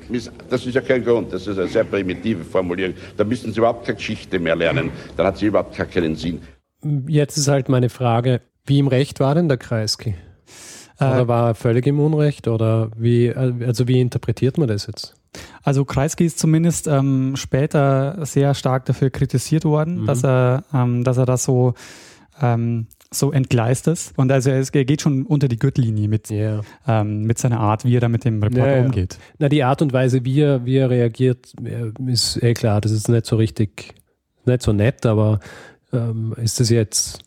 Das 0.50 0.66
ist 0.66 0.74
ja 0.74 0.82
kein 0.82 1.04
Grund, 1.04 1.32
das 1.32 1.46
ist 1.46 1.60
eine 1.60 1.68
sehr 1.68 1.84
primitive 1.84 2.44
Formulierung. 2.44 2.96
Da 3.16 3.24
müssen 3.24 3.54
Sie 3.54 3.60
überhaupt 3.60 3.86
keine 3.86 3.98
Geschichte 3.98 4.40
mehr 4.40 4.56
lernen, 4.56 4.90
dann 5.16 5.28
hat 5.28 5.38
sie 5.38 5.46
überhaupt 5.46 5.78
keinen 5.78 6.16
Sinn. 6.16 6.42
Jetzt 7.08 7.38
ist 7.38 7.48
halt 7.48 7.70
meine 7.70 7.90
Frage, 7.90 8.42
wie 8.66 8.80
im 8.80 8.88
Recht 8.88 9.20
war 9.20 9.36
denn 9.36 9.48
der 9.48 9.58
Kreisky? 9.58 10.16
Äh, 11.00 11.06
oder 11.06 11.28
war 11.28 11.50
er 11.50 11.56
völlig 11.56 11.86
im 11.86 12.00
Unrecht? 12.00 12.48
Oder 12.48 12.90
wie, 12.98 13.32
also 13.34 13.88
wie 13.88 14.02
interpretiert 14.02 14.58
man 14.58 14.68
das 14.68 14.88
jetzt? 14.88 15.21
Also 15.64 15.86
Kreisky 15.86 16.26
ist 16.26 16.40
zumindest 16.40 16.88
ähm, 16.88 17.36
später 17.36 18.26
sehr 18.26 18.54
stark 18.54 18.86
dafür 18.86 19.10
kritisiert 19.10 19.66
worden, 19.66 20.02
mhm. 20.02 20.06
dass 20.06 20.24
er, 20.24 20.64
ähm, 20.74 21.04
dass 21.04 21.18
er 21.18 21.26
das 21.26 21.44
so 21.44 21.74
ähm, 22.42 22.88
so 23.14 23.32
entgleist 23.32 23.88
ist. 23.88 24.18
Und 24.18 24.32
also 24.32 24.50
er, 24.50 24.64
geht 24.64 25.02
schon 25.02 25.26
unter 25.26 25.48
die 25.48 25.60
Gürtellinie 25.60 26.08
mit, 26.08 26.32
yeah. 26.32 26.62
ähm, 26.88 27.24
mit 27.24 27.38
seiner 27.38 27.60
Art, 27.60 27.84
wie 27.84 27.96
er 27.96 28.00
da 28.00 28.08
mit 28.08 28.24
dem 28.24 28.42
Reporter 28.42 28.78
ja, 28.78 28.86
umgeht. 28.86 29.18
Na, 29.38 29.50
die 29.50 29.64
Art 29.64 29.82
und 29.82 29.92
Weise, 29.92 30.24
wie 30.24 30.40
er, 30.40 30.66
wie 30.66 30.78
er 30.78 30.90
reagiert, 30.90 31.54
ist 32.08 32.42
eh 32.42 32.54
klar, 32.54 32.80
das 32.80 32.92
ist 32.92 33.10
nicht 33.10 33.26
so 33.26 33.36
richtig, 33.36 33.96
nicht 34.46 34.62
so 34.62 34.72
nett, 34.72 35.06
aber 35.06 35.40
ähm, 35.92 36.34
ist 36.42 36.62
das 36.62 36.70
jetzt, 36.70 37.20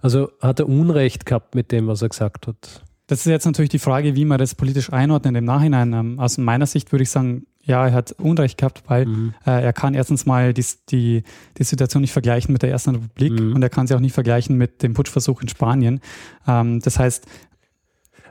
also 0.00 0.30
hat 0.40 0.60
er 0.60 0.68
Unrecht 0.68 1.26
gehabt 1.26 1.54
mit 1.54 1.70
dem, 1.70 1.86
was 1.86 2.00
er 2.00 2.08
gesagt 2.08 2.46
hat? 2.46 2.82
Das 3.06 3.20
ist 3.20 3.26
jetzt 3.26 3.44
natürlich 3.44 3.70
die 3.70 3.78
Frage, 3.78 4.16
wie 4.16 4.24
man 4.24 4.38
das 4.38 4.54
politisch 4.54 4.92
einordnet 4.92 5.36
im 5.36 5.44
Nachhinein. 5.44 5.92
Ähm, 5.92 6.18
aus 6.18 6.38
meiner 6.38 6.66
Sicht 6.66 6.90
würde 6.90 7.02
ich 7.02 7.10
sagen, 7.10 7.46
ja, 7.62 7.86
er 7.86 7.92
hat 7.92 8.12
Unrecht 8.12 8.58
gehabt, 8.58 8.82
weil 8.86 9.06
mhm. 9.06 9.34
äh, 9.46 9.62
er 9.62 9.72
kann 9.72 9.94
erstens 9.94 10.26
mal 10.26 10.54
die, 10.54 10.64
die, 10.90 11.22
die 11.58 11.64
Situation 11.64 12.00
nicht 12.00 12.12
vergleichen 12.12 12.52
mit 12.52 12.62
der 12.62 12.70
Ersten 12.70 12.90
Republik 12.90 13.32
mhm. 13.32 13.54
und 13.54 13.62
er 13.62 13.70
kann 13.70 13.86
sie 13.86 13.94
auch 13.94 14.00
nicht 14.00 14.14
vergleichen 14.14 14.56
mit 14.56 14.82
dem 14.82 14.94
Putschversuch 14.94 15.42
in 15.42 15.48
Spanien. 15.48 16.00
Ähm, 16.46 16.80
das 16.80 16.98
heißt, 16.98 17.26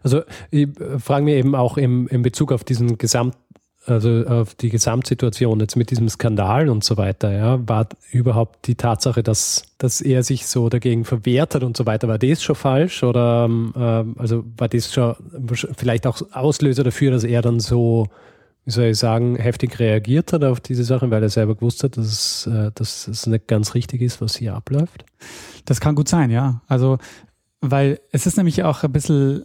also 0.01 0.21
ich 0.51 0.67
frage 0.99 1.25
mich 1.25 1.35
eben 1.35 1.55
auch 1.55 1.77
im, 1.77 2.07
in 2.07 2.21
Bezug 2.21 2.51
auf 2.51 2.63
diesen 2.63 2.97
Gesamt, 2.97 3.35
also 3.85 4.25
auf 4.25 4.55
die 4.55 4.69
Gesamtsituation 4.69 5.59
jetzt 5.59 5.75
mit 5.75 5.91
diesem 5.91 6.07
Skandal 6.07 6.69
und 6.69 6.83
so 6.83 6.95
weiter, 6.97 7.31
ja, 7.31 7.67
war 7.67 7.87
überhaupt 8.11 8.67
die 8.67 8.75
Tatsache, 8.75 9.23
dass, 9.23 9.63
dass 9.77 9.99
er 9.99 10.23
sich 10.23 10.47
so 10.47 10.69
dagegen 10.69 11.03
verwehrt 11.03 11.55
hat 11.55 11.63
und 11.63 11.75
so 11.75 11.85
weiter, 11.85 12.07
war 12.07 12.17
das 12.17 12.41
schon 12.41 12.55
falsch 12.55 13.03
oder 13.03 13.45
ähm, 13.45 14.15
also 14.17 14.45
war 14.57 14.69
das 14.69 14.93
schon 14.93 15.15
vielleicht 15.77 16.07
auch 16.07 16.21
Auslöser 16.31 16.83
dafür, 16.83 17.11
dass 17.11 17.25
er 17.25 17.41
dann 17.41 17.59
so, 17.59 18.07
wie 18.65 18.71
soll 18.71 18.85
ich 18.85 18.97
sagen, 18.97 19.35
heftig 19.35 19.77
reagiert 19.79 20.31
hat 20.31 20.45
auf 20.45 20.61
diese 20.61 20.85
Sachen, 20.85 21.11
weil 21.11 21.23
er 21.23 21.29
selber 21.29 21.55
gewusst 21.55 21.83
hat, 21.83 21.97
dass 21.97 22.05
es, 22.05 22.47
äh, 22.47 22.71
dass 22.75 23.07
es 23.09 23.27
nicht 23.27 23.47
ganz 23.47 23.73
richtig 23.75 24.01
ist, 24.01 24.21
was 24.21 24.37
hier 24.37 24.55
abläuft? 24.55 25.03
Das 25.65 25.81
kann 25.81 25.95
gut 25.95 26.07
sein, 26.07 26.29
ja. 26.29 26.61
Also, 26.67 26.99
weil 27.59 27.99
es 28.11 28.25
ist 28.25 28.37
nämlich 28.37 28.63
auch 28.63 28.83
ein 28.83 28.91
bisschen, 28.91 29.43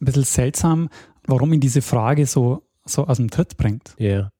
ein 0.00 0.04
bisschen 0.04 0.24
seltsam, 0.24 0.88
warum 1.26 1.52
ihn 1.52 1.60
diese 1.60 1.82
Frage 1.82 2.26
so 2.26 2.62
so 2.86 3.06
aus 3.06 3.18
dem 3.18 3.30
Tritt 3.30 3.56
bringt. 3.56 3.94
Ja. 3.98 4.06
Yeah. 4.06 4.30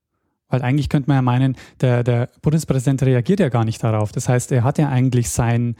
Weil 0.48 0.62
eigentlich 0.62 0.88
könnte 0.88 1.08
man 1.08 1.16
ja 1.16 1.22
meinen, 1.22 1.56
der, 1.80 2.04
der 2.04 2.28
Bundespräsident 2.40 3.02
reagiert 3.02 3.40
ja 3.40 3.48
gar 3.48 3.64
nicht 3.64 3.82
darauf. 3.82 4.12
Das 4.12 4.28
heißt, 4.28 4.52
er 4.52 4.62
hat 4.62 4.78
ja 4.78 4.88
eigentlich 4.88 5.30
sein, 5.30 5.74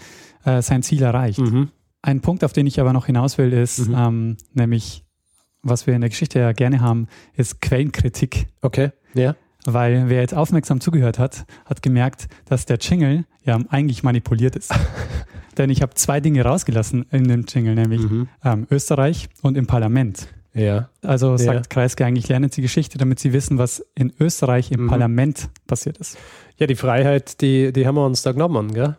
äh, 0.45 0.61
sein 0.61 0.83
Ziel 0.83 1.03
erreicht. 1.03 1.39
Mhm. 1.39 1.69
Ein 2.03 2.21
Punkt, 2.21 2.43
auf 2.45 2.53
den 2.53 2.67
ich 2.67 2.81
aber 2.81 2.93
noch 2.93 3.07
hinaus 3.07 3.39
will, 3.39 3.53
ist 3.53 3.89
mhm. 3.89 3.95
ähm, 3.97 4.37
nämlich, 4.55 5.05
was 5.63 5.87
wir 5.87 5.95
in 5.95 6.01
der 6.01 6.11
Geschichte 6.11 6.41
ja 6.41 6.53
gerne 6.53 6.81
haben, 6.81 7.07
ist 7.35 7.61
Quellenkritik. 7.61 8.49
Okay, 8.61 8.91
ja. 9.15 9.37
Weil 9.65 10.09
wer 10.09 10.21
jetzt 10.21 10.35
aufmerksam 10.35 10.81
zugehört 10.81 11.19
hat, 11.19 11.45
hat 11.65 11.83
gemerkt, 11.83 12.29
dass 12.45 12.67
der 12.67 12.79
Jingle 12.79 13.25
ja 13.45 13.59
eigentlich 13.69 14.03
manipuliert 14.03 14.55
ist. 14.55 14.73
Denn 15.59 15.71
ich 15.71 15.83
habe 15.83 15.95
zwei 15.95 16.21
Dinge 16.21 16.43
rausgelassen 16.43 17.07
in 17.11 17.27
dem 17.27 17.45
Jingle, 17.49 17.75
nämlich 17.75 18.03
mhm. 18.03 18.29
ähm, 18.45 18.67
Österreich 18.71 19.29
und 19.43 19.57
im 19.57 19.67
Parlament. 19.67 20.29
Ja. 20.57 20.89
Also 21.03 21.37
sagt 21.37 21.55
ja. 21.55 21.63
Kreisky 21.69 22.05
eigentlich, 22.05 22.29
lernen 22.29 22.51
Sie 22.51 22.63
Geschichte, 22.63 22.99
damit 22.99 23.19
Sie 23.21 23.33
wissen, 23.33 23.59
was 23.59 23.85
in 23.95 24.13
Österreich 24.19 24.73
im 24.73 24.85
mhm. 24.85 24.89
Parlament 24.89 25.49
passiert 25.67 25.99
ist. 25.99 26.17
Ja, 26.57 26.67
die 26.67 26.77
Freiheit, 26.77 27.41
die, 27.43 27.73
die 27.73 27.87
haben 27.87 27.97
wir 27.97 28.07
uns 28.07 28.23
da 28.23 28.33
genommen, 28.33 28.73
gell? 28.73 28.97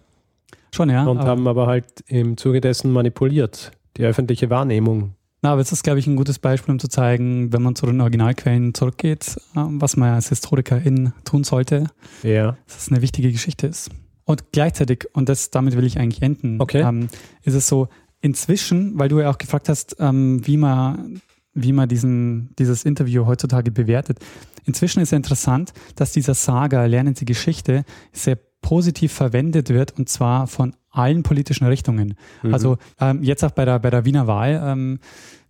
Schon, 0.74 0.90
ja. 0.90 1.06
Und 1.06 1.20
aber 1.20 1.28
haben 1.28 1.48
aber 1.48 1.68
halt 1.68 1.86
im 2.08 2.38
Zuge 2.38 2.62
dessen 2.62 2.92
manipuliert, 2.92 3.72
die 3.98 4.04
öffentliche 4.04 4.50
Wahrnehmung. 4.50 5.14
Na, 5.42 5.52
aber 5.52 5.62
es 5.62 5.72
ist, 5.72 5.84
glaube 5.84 6.00
ich, 6.00 6.08
ein 6.08 6.16
gutes 6.16 6.40
Beispiel, 6.40 6.74
um 6.74 6.80
zu 6.80 6.88
zeigen, 6.88 7.54
wenn 7.54 7.62
man 7.62 7.76
zu 7.76 7.86
den 7.86 8.02
Originalquellen 8.02 8.74
zurückgeht, 8.74 9.38
ähm, 9.56 9.82
was 9.82 9.96
man 9.98 10.14
als 10.14 10.30
Historikerin 10.30 11.14
tun 11.26 11.44
sollte, 11.44 11.88
ja. 12.24 12.58
dass 12.68 12.78
es 12.78 12.92
eine 12.92 13.02
wichtige 13.02 13.32
Geschichte 13.32 13.68
ist. 13.68 13.90
Und 14.26 14.52
gleichzeitig, 14.52 15.08
und 15.14 15.30
das, 15.30 15.52
damit 15.52 15.78
will 15.78 15.86
ich 15.86 16.00
eigentlich 16.00 16.22
enden, 16.22 16.60
okay. 16.60 16.82
ähm, 16.82 17.08
ist 17.44 17.54
es 17.54 17.68
so, 17.68 17.88
inzwischen, 18.20 18.98
weil 19.00 19.10
du 19.10 19.20
ja 19.20 19.30
auch 19.30 19.38
gefragt 19.38 19.70
hast, 19.70 19.96
ähm, 20.00 20.46
wie 20.46 20.58
man, 20.58 21.22
wie 21.58 21.74
man 21.74 21.90
diesen, 21.90 22.56
dieses 22.58 22.86
Interview 22.86 23.26
heutzutage 23.26 23.72
bewertet. 23.72 24.20
Inzwischen 24.66 25.02
ist 25.02 25.12
ja 25.12 25.18
interessant, 25.18 25.74
dass 25.96 26.12
dieser 26.12 26.34
Saga 26.34 26.86
Lernen 26.86 27.16
Sie 27.16 27.26
Geschichte 27.26 27.84
sehr 28.14 28.38
positiv 28.62 29.12
verwendet 29.14 29.70
wird 29.70 29.98
und 29.98 30.10
zwar 30.10 30.48
von 30.48 30.76
allen 30.92 31.24
politischen 31.24 31.66
Richtungen. 31.68 32.16
Mhm. 32.44 32.54
Also 32.54 32.78
ähm, 33.00 33.24
jetzt 33.24 33.44
auch 33.44 33.52
bei 33.52 33.66
der, 33.66 33.80
bei 33.80 33.90
der 33.90 34.06
Wiener 34.06 34.28
Wahl, 34.28 34.62
ähm, 34.64 35.00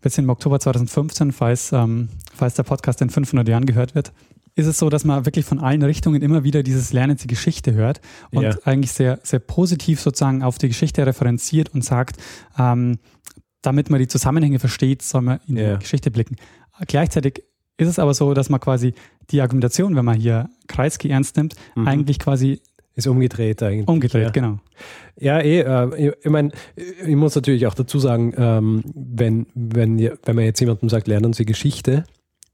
sind 0.04 0.26
im 0.26 0.30
Oktober 0.30 0.60
2015, 0.60 1.34
falls, 1.34 1.74
ähm, 1.74 2.08
falls 2.34 2.54
der 2.54 2.64
Podcast 2.64 3.02
in 3.02 3.10
500 3.10 3.48
Jahren 3.50 3.66
gehört 3.66 3.94
wird, 3.94 4.14
ist 4.56 4.66
es 4.66 4.80
so, 4.80 4.90
dass 4.90 5.04
man 5.04 5.26
wirklich 5.26 5.46
von 5.46 5.60
allen 5.60 5.84
Richtungen 5.84 6.22
immer 6.22 6.44
wieder 6.44 6.64
dieses 6.64 6.94
Lernen 6.94 7.18
Sie 7.18 7.28
Geschichte 7.28 7.74
hört 7.74 8.00
und 8.32 8.44
ja. 8.44 8.56
eigentlich 8.64 8.92
sehr, 8.92 9.20
sehr 9.24 9.40
positiv 9.40 10.00
sozusagen 10.00 10.44
auf 10.44 10.58
die 10.58 10.70
Geschichte 10.70 11.06
referenziert 11.06 11.74
und 11.74 11.84
sagt, 11.84 12.18
ähm, 12.58 12.98
damit 13.62 13.90
man 13.90 14.00
die 14.00 14.08
Zusammenhänge 14.08 14.60
versteht, 14.60 15.02
soll 15.02 15.22
man 15.22 15.40
in 15.48 15.58
ja. 15.58 15.74
die 15.74 15.80
Geschichte 15.80 16.12
blicken. 16.12 16.36
Gleichzeitig 16.88 17.44
ist 17.78 17.88
es 17.88 18.00
aber 18.00 18.14
so, 18.14 18.34
dass 18.34 18.50
man 18.50 18.60
quasi 18.60 18.94
die 19.30 19.42
Argumentation, 19.42 19.96
wenn 19.96 20.06
man 20.06 20.18
hier 20.18 20.50
Kreisky 20.68 21.10
ernst 21.10 21.38
nimmt, 21.38 21.56
mhm. 21.76 21.88
eigentlich 21.88 22.20
quasi 22.20 22.62
ist 22.98 23.06
umgedreht 23.06 23.62
eigentlich. 23.62 23.88
Umgedreht, 23.88 24.24
ja. 24.24 24.30
genau. 24.32 24.58
Ja, 25.20 25.40
eh, 25.40 25.60
äh, 25.60 26.16
ich 26.20 26.32
meine, 26.32 26.52
ich 26.76 27.16
muss 27.16 27.36
natürlich 27.36 27.68
auch 27.68 27.76
dazu 27.76 28.00
sagen, 28.00 28.34
ähm, 28.36 28.84
wenn, 28.96 29.46
wenn, 29.54 30.00
wenn 30.00 30.36
man 30.36 30.46
jetzt 30.46 30.60
jemandem 30.60 30.90
sagt, 30.90 31.08
lernen 31.08 31.32
Sie 31.34 31.46
Geschichte, 31.46 32.06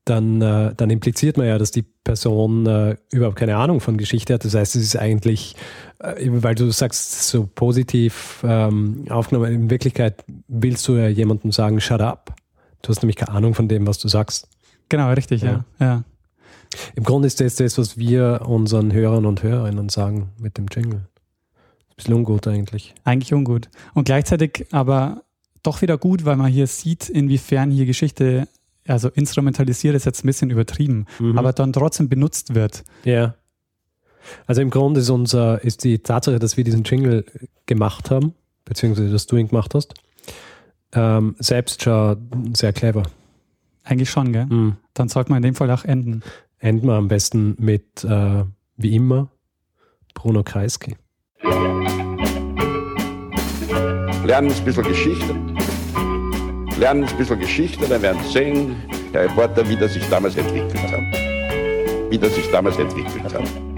dann, 0.04 0.42
äh, 0.42 0.74
dann 0.76 0.90
impliziert 0.90 1.38
man 1.38 1.48
ja, 1.48 1.58
dass 1.58 1.72
die 1.72 1.84
Person 1.84 2.66
äh, 2.66 2.98
überhaupt 3.14 3.38
keine 3.38 3.56
Ahnung 3.56 3.80
von 3.80 3.96
Geschichte 3.96 4.34
hat. 4.34 4.44
Das 4.44 4.54
heißt, 4.54 4.76
es 4.76 4.84
ist 4.84 4.98
eigentlich, 4.98 5.56
weil 6.04 6.56
du 6.56 6.70
sagst, 6.72 7.30
so 7.30 7.48
positiv 7.48 8.44
ähm, 8.46 9.06
aufgenommen, 9.10 9.54
in 9.54 9.70
Wirklichkeit 9.70 10.24
willst 10.48 10.88
du 10.88 10.98
ja 10.98 11.08
jemandem 11.08 11.52
sagen, 11.52 11.80
shut 11.80 12.02
up. 12.02 12.36
Du 12.82 12.90
hast 12.90 13.02
nämlich 13.02 13.16
keine 13.16 13.32
Ahnung 13.32 13.56
von 13.56 13.70
dem, 13.70 13.88
was 13.88 14.00
du 14.00 14.10
sagst. 14.10 14.50
Genau, 14.90 15.10
richtig, 15.12 15.42
ja. 15.42 15.64
ja. 15.80 15.86
ja. 15.86 16.04
Im 16.96 17.04
Grunde 17.04 17.28
ist 17.28 17.40
das 17.40 17.56
das, 17.56 17.78
was 17.78 17.98
wir 17.98 18.42
unseren 18.46 18.92
Hörern 18.92 19.26
und 19.26 19.44
Hörerinnen 19.44 19.90
sagen 19.90 20.32
mit 20.38 20.58
dem 20.58 20.66
Jingle. 20.70 21.00
Ein 21.00 21.96
bisschen 21.96 22.14
ungut 22.16 22.48
eigentlich. 22.48 22.94
Eigentlich 23.04 23.34
ungut. 23.34 23.70
Und 23.94 24.06
gleichzeitig 24.06 24.66
aber 24.72 25.24
doch 25.62 25.82
wieder 25.82 25.98
gut, 25.98 26.26
weil 26.26 26.36
man 26.36 26.52
hier 26.52 26.68
sieht, 26.68 27.08
inwiefern 27.10 27.72
hier 27.72 27.86
Geschichte, 27.86 28.48
also 28.88 29.08
instrumentalisiert 29.10 29.96
ist 29.96 30.06
jetzt 30.06 30.26
ein 30.26 30.28
bisschen 30.28 30.50
übertrieben, 30.50 31.06
mhm. 31.20 31.38
aber 31.38 31.54
dann 31.54 31.72
trotzdem 31.72 32.10
benutzt 32.10 32.56
wird. 32.56 32.84
Ja. 33.06 33.36
Also 34.48 34.62
im 34.62 34.70
Grunde 34.70 35.02
ist 35.02 35.10
unser, 35.10 35.64
ist 35.64 35.84
die 35.84 36.00
Tatsache, 36.00 36.40
dass 36.40 36.58
wir 36.58 36.64
diesen 36.64 36.84
Jingle 36.84 37.26
gemacht 37.66 38.12
haben, 38.12 38.34
beziehungsweise 38.66 39.12
dass 39.12 39.28
du 39.28 39.38
ihn 39.38 39.48
gemacht 39.50 39.74
hast, 39.76 39.94
ähm, 40.94 41.36
selbst 41.40 41.84
schon 41.84 42.54
sehr 42.56 42.74
clever. 42.74 43.04
Eigentlich 43.84 44.10
schon, 44.10 44.32
gell? 44.32 44.46
Mhm. 44.46 44.78
Dann 44.94 45.10
sollte 45.10 45.32
man 45.32 45.38
in 45.38 45.44
dem 45.44 45.56
Fall 45.56 45.70
auch 45.72 45.84
enden 45.84 46.24
enden 46.64 46.88
wir 46.88 46.94
am 46.94 47.10
besten 47.10 47.56
mit, 47.60 48.06
äh, 48.06 48.46
wie 48.78 48.96
immer, 48.96 49.28
Bruno 50.14 50.44
Kreisky. 50.44 50.96
Lernen 54.26 54.52
ein 54.52 54.66
bisschen 54.66 54.84
Geschichte. 54.84 55.36
Lernen 56.80 57.04
ein 57.04 57.18
bisschen 57.18 57.40
Geschichte, 57.40 57.86
dann 57.88 58.02
werden 58.02 58.22
Sie 58.24 58.32
sehen, 58.32 58.76
Herr 59.12 59.24
Reporter, 59.24 59.68
wie 59.68 59.76
das 59.76 59.94
sich 59.94 60.08
damals 60.10 60.38
entwickelt 60.38 60.92
hat. 60.92 61.02
Wie 62.10 62.18
das 62.18 62.34
sich 62.34 62.50
damals 62.50 62.78
entwickelt 62.78 63.34
hat. 63.34 63.73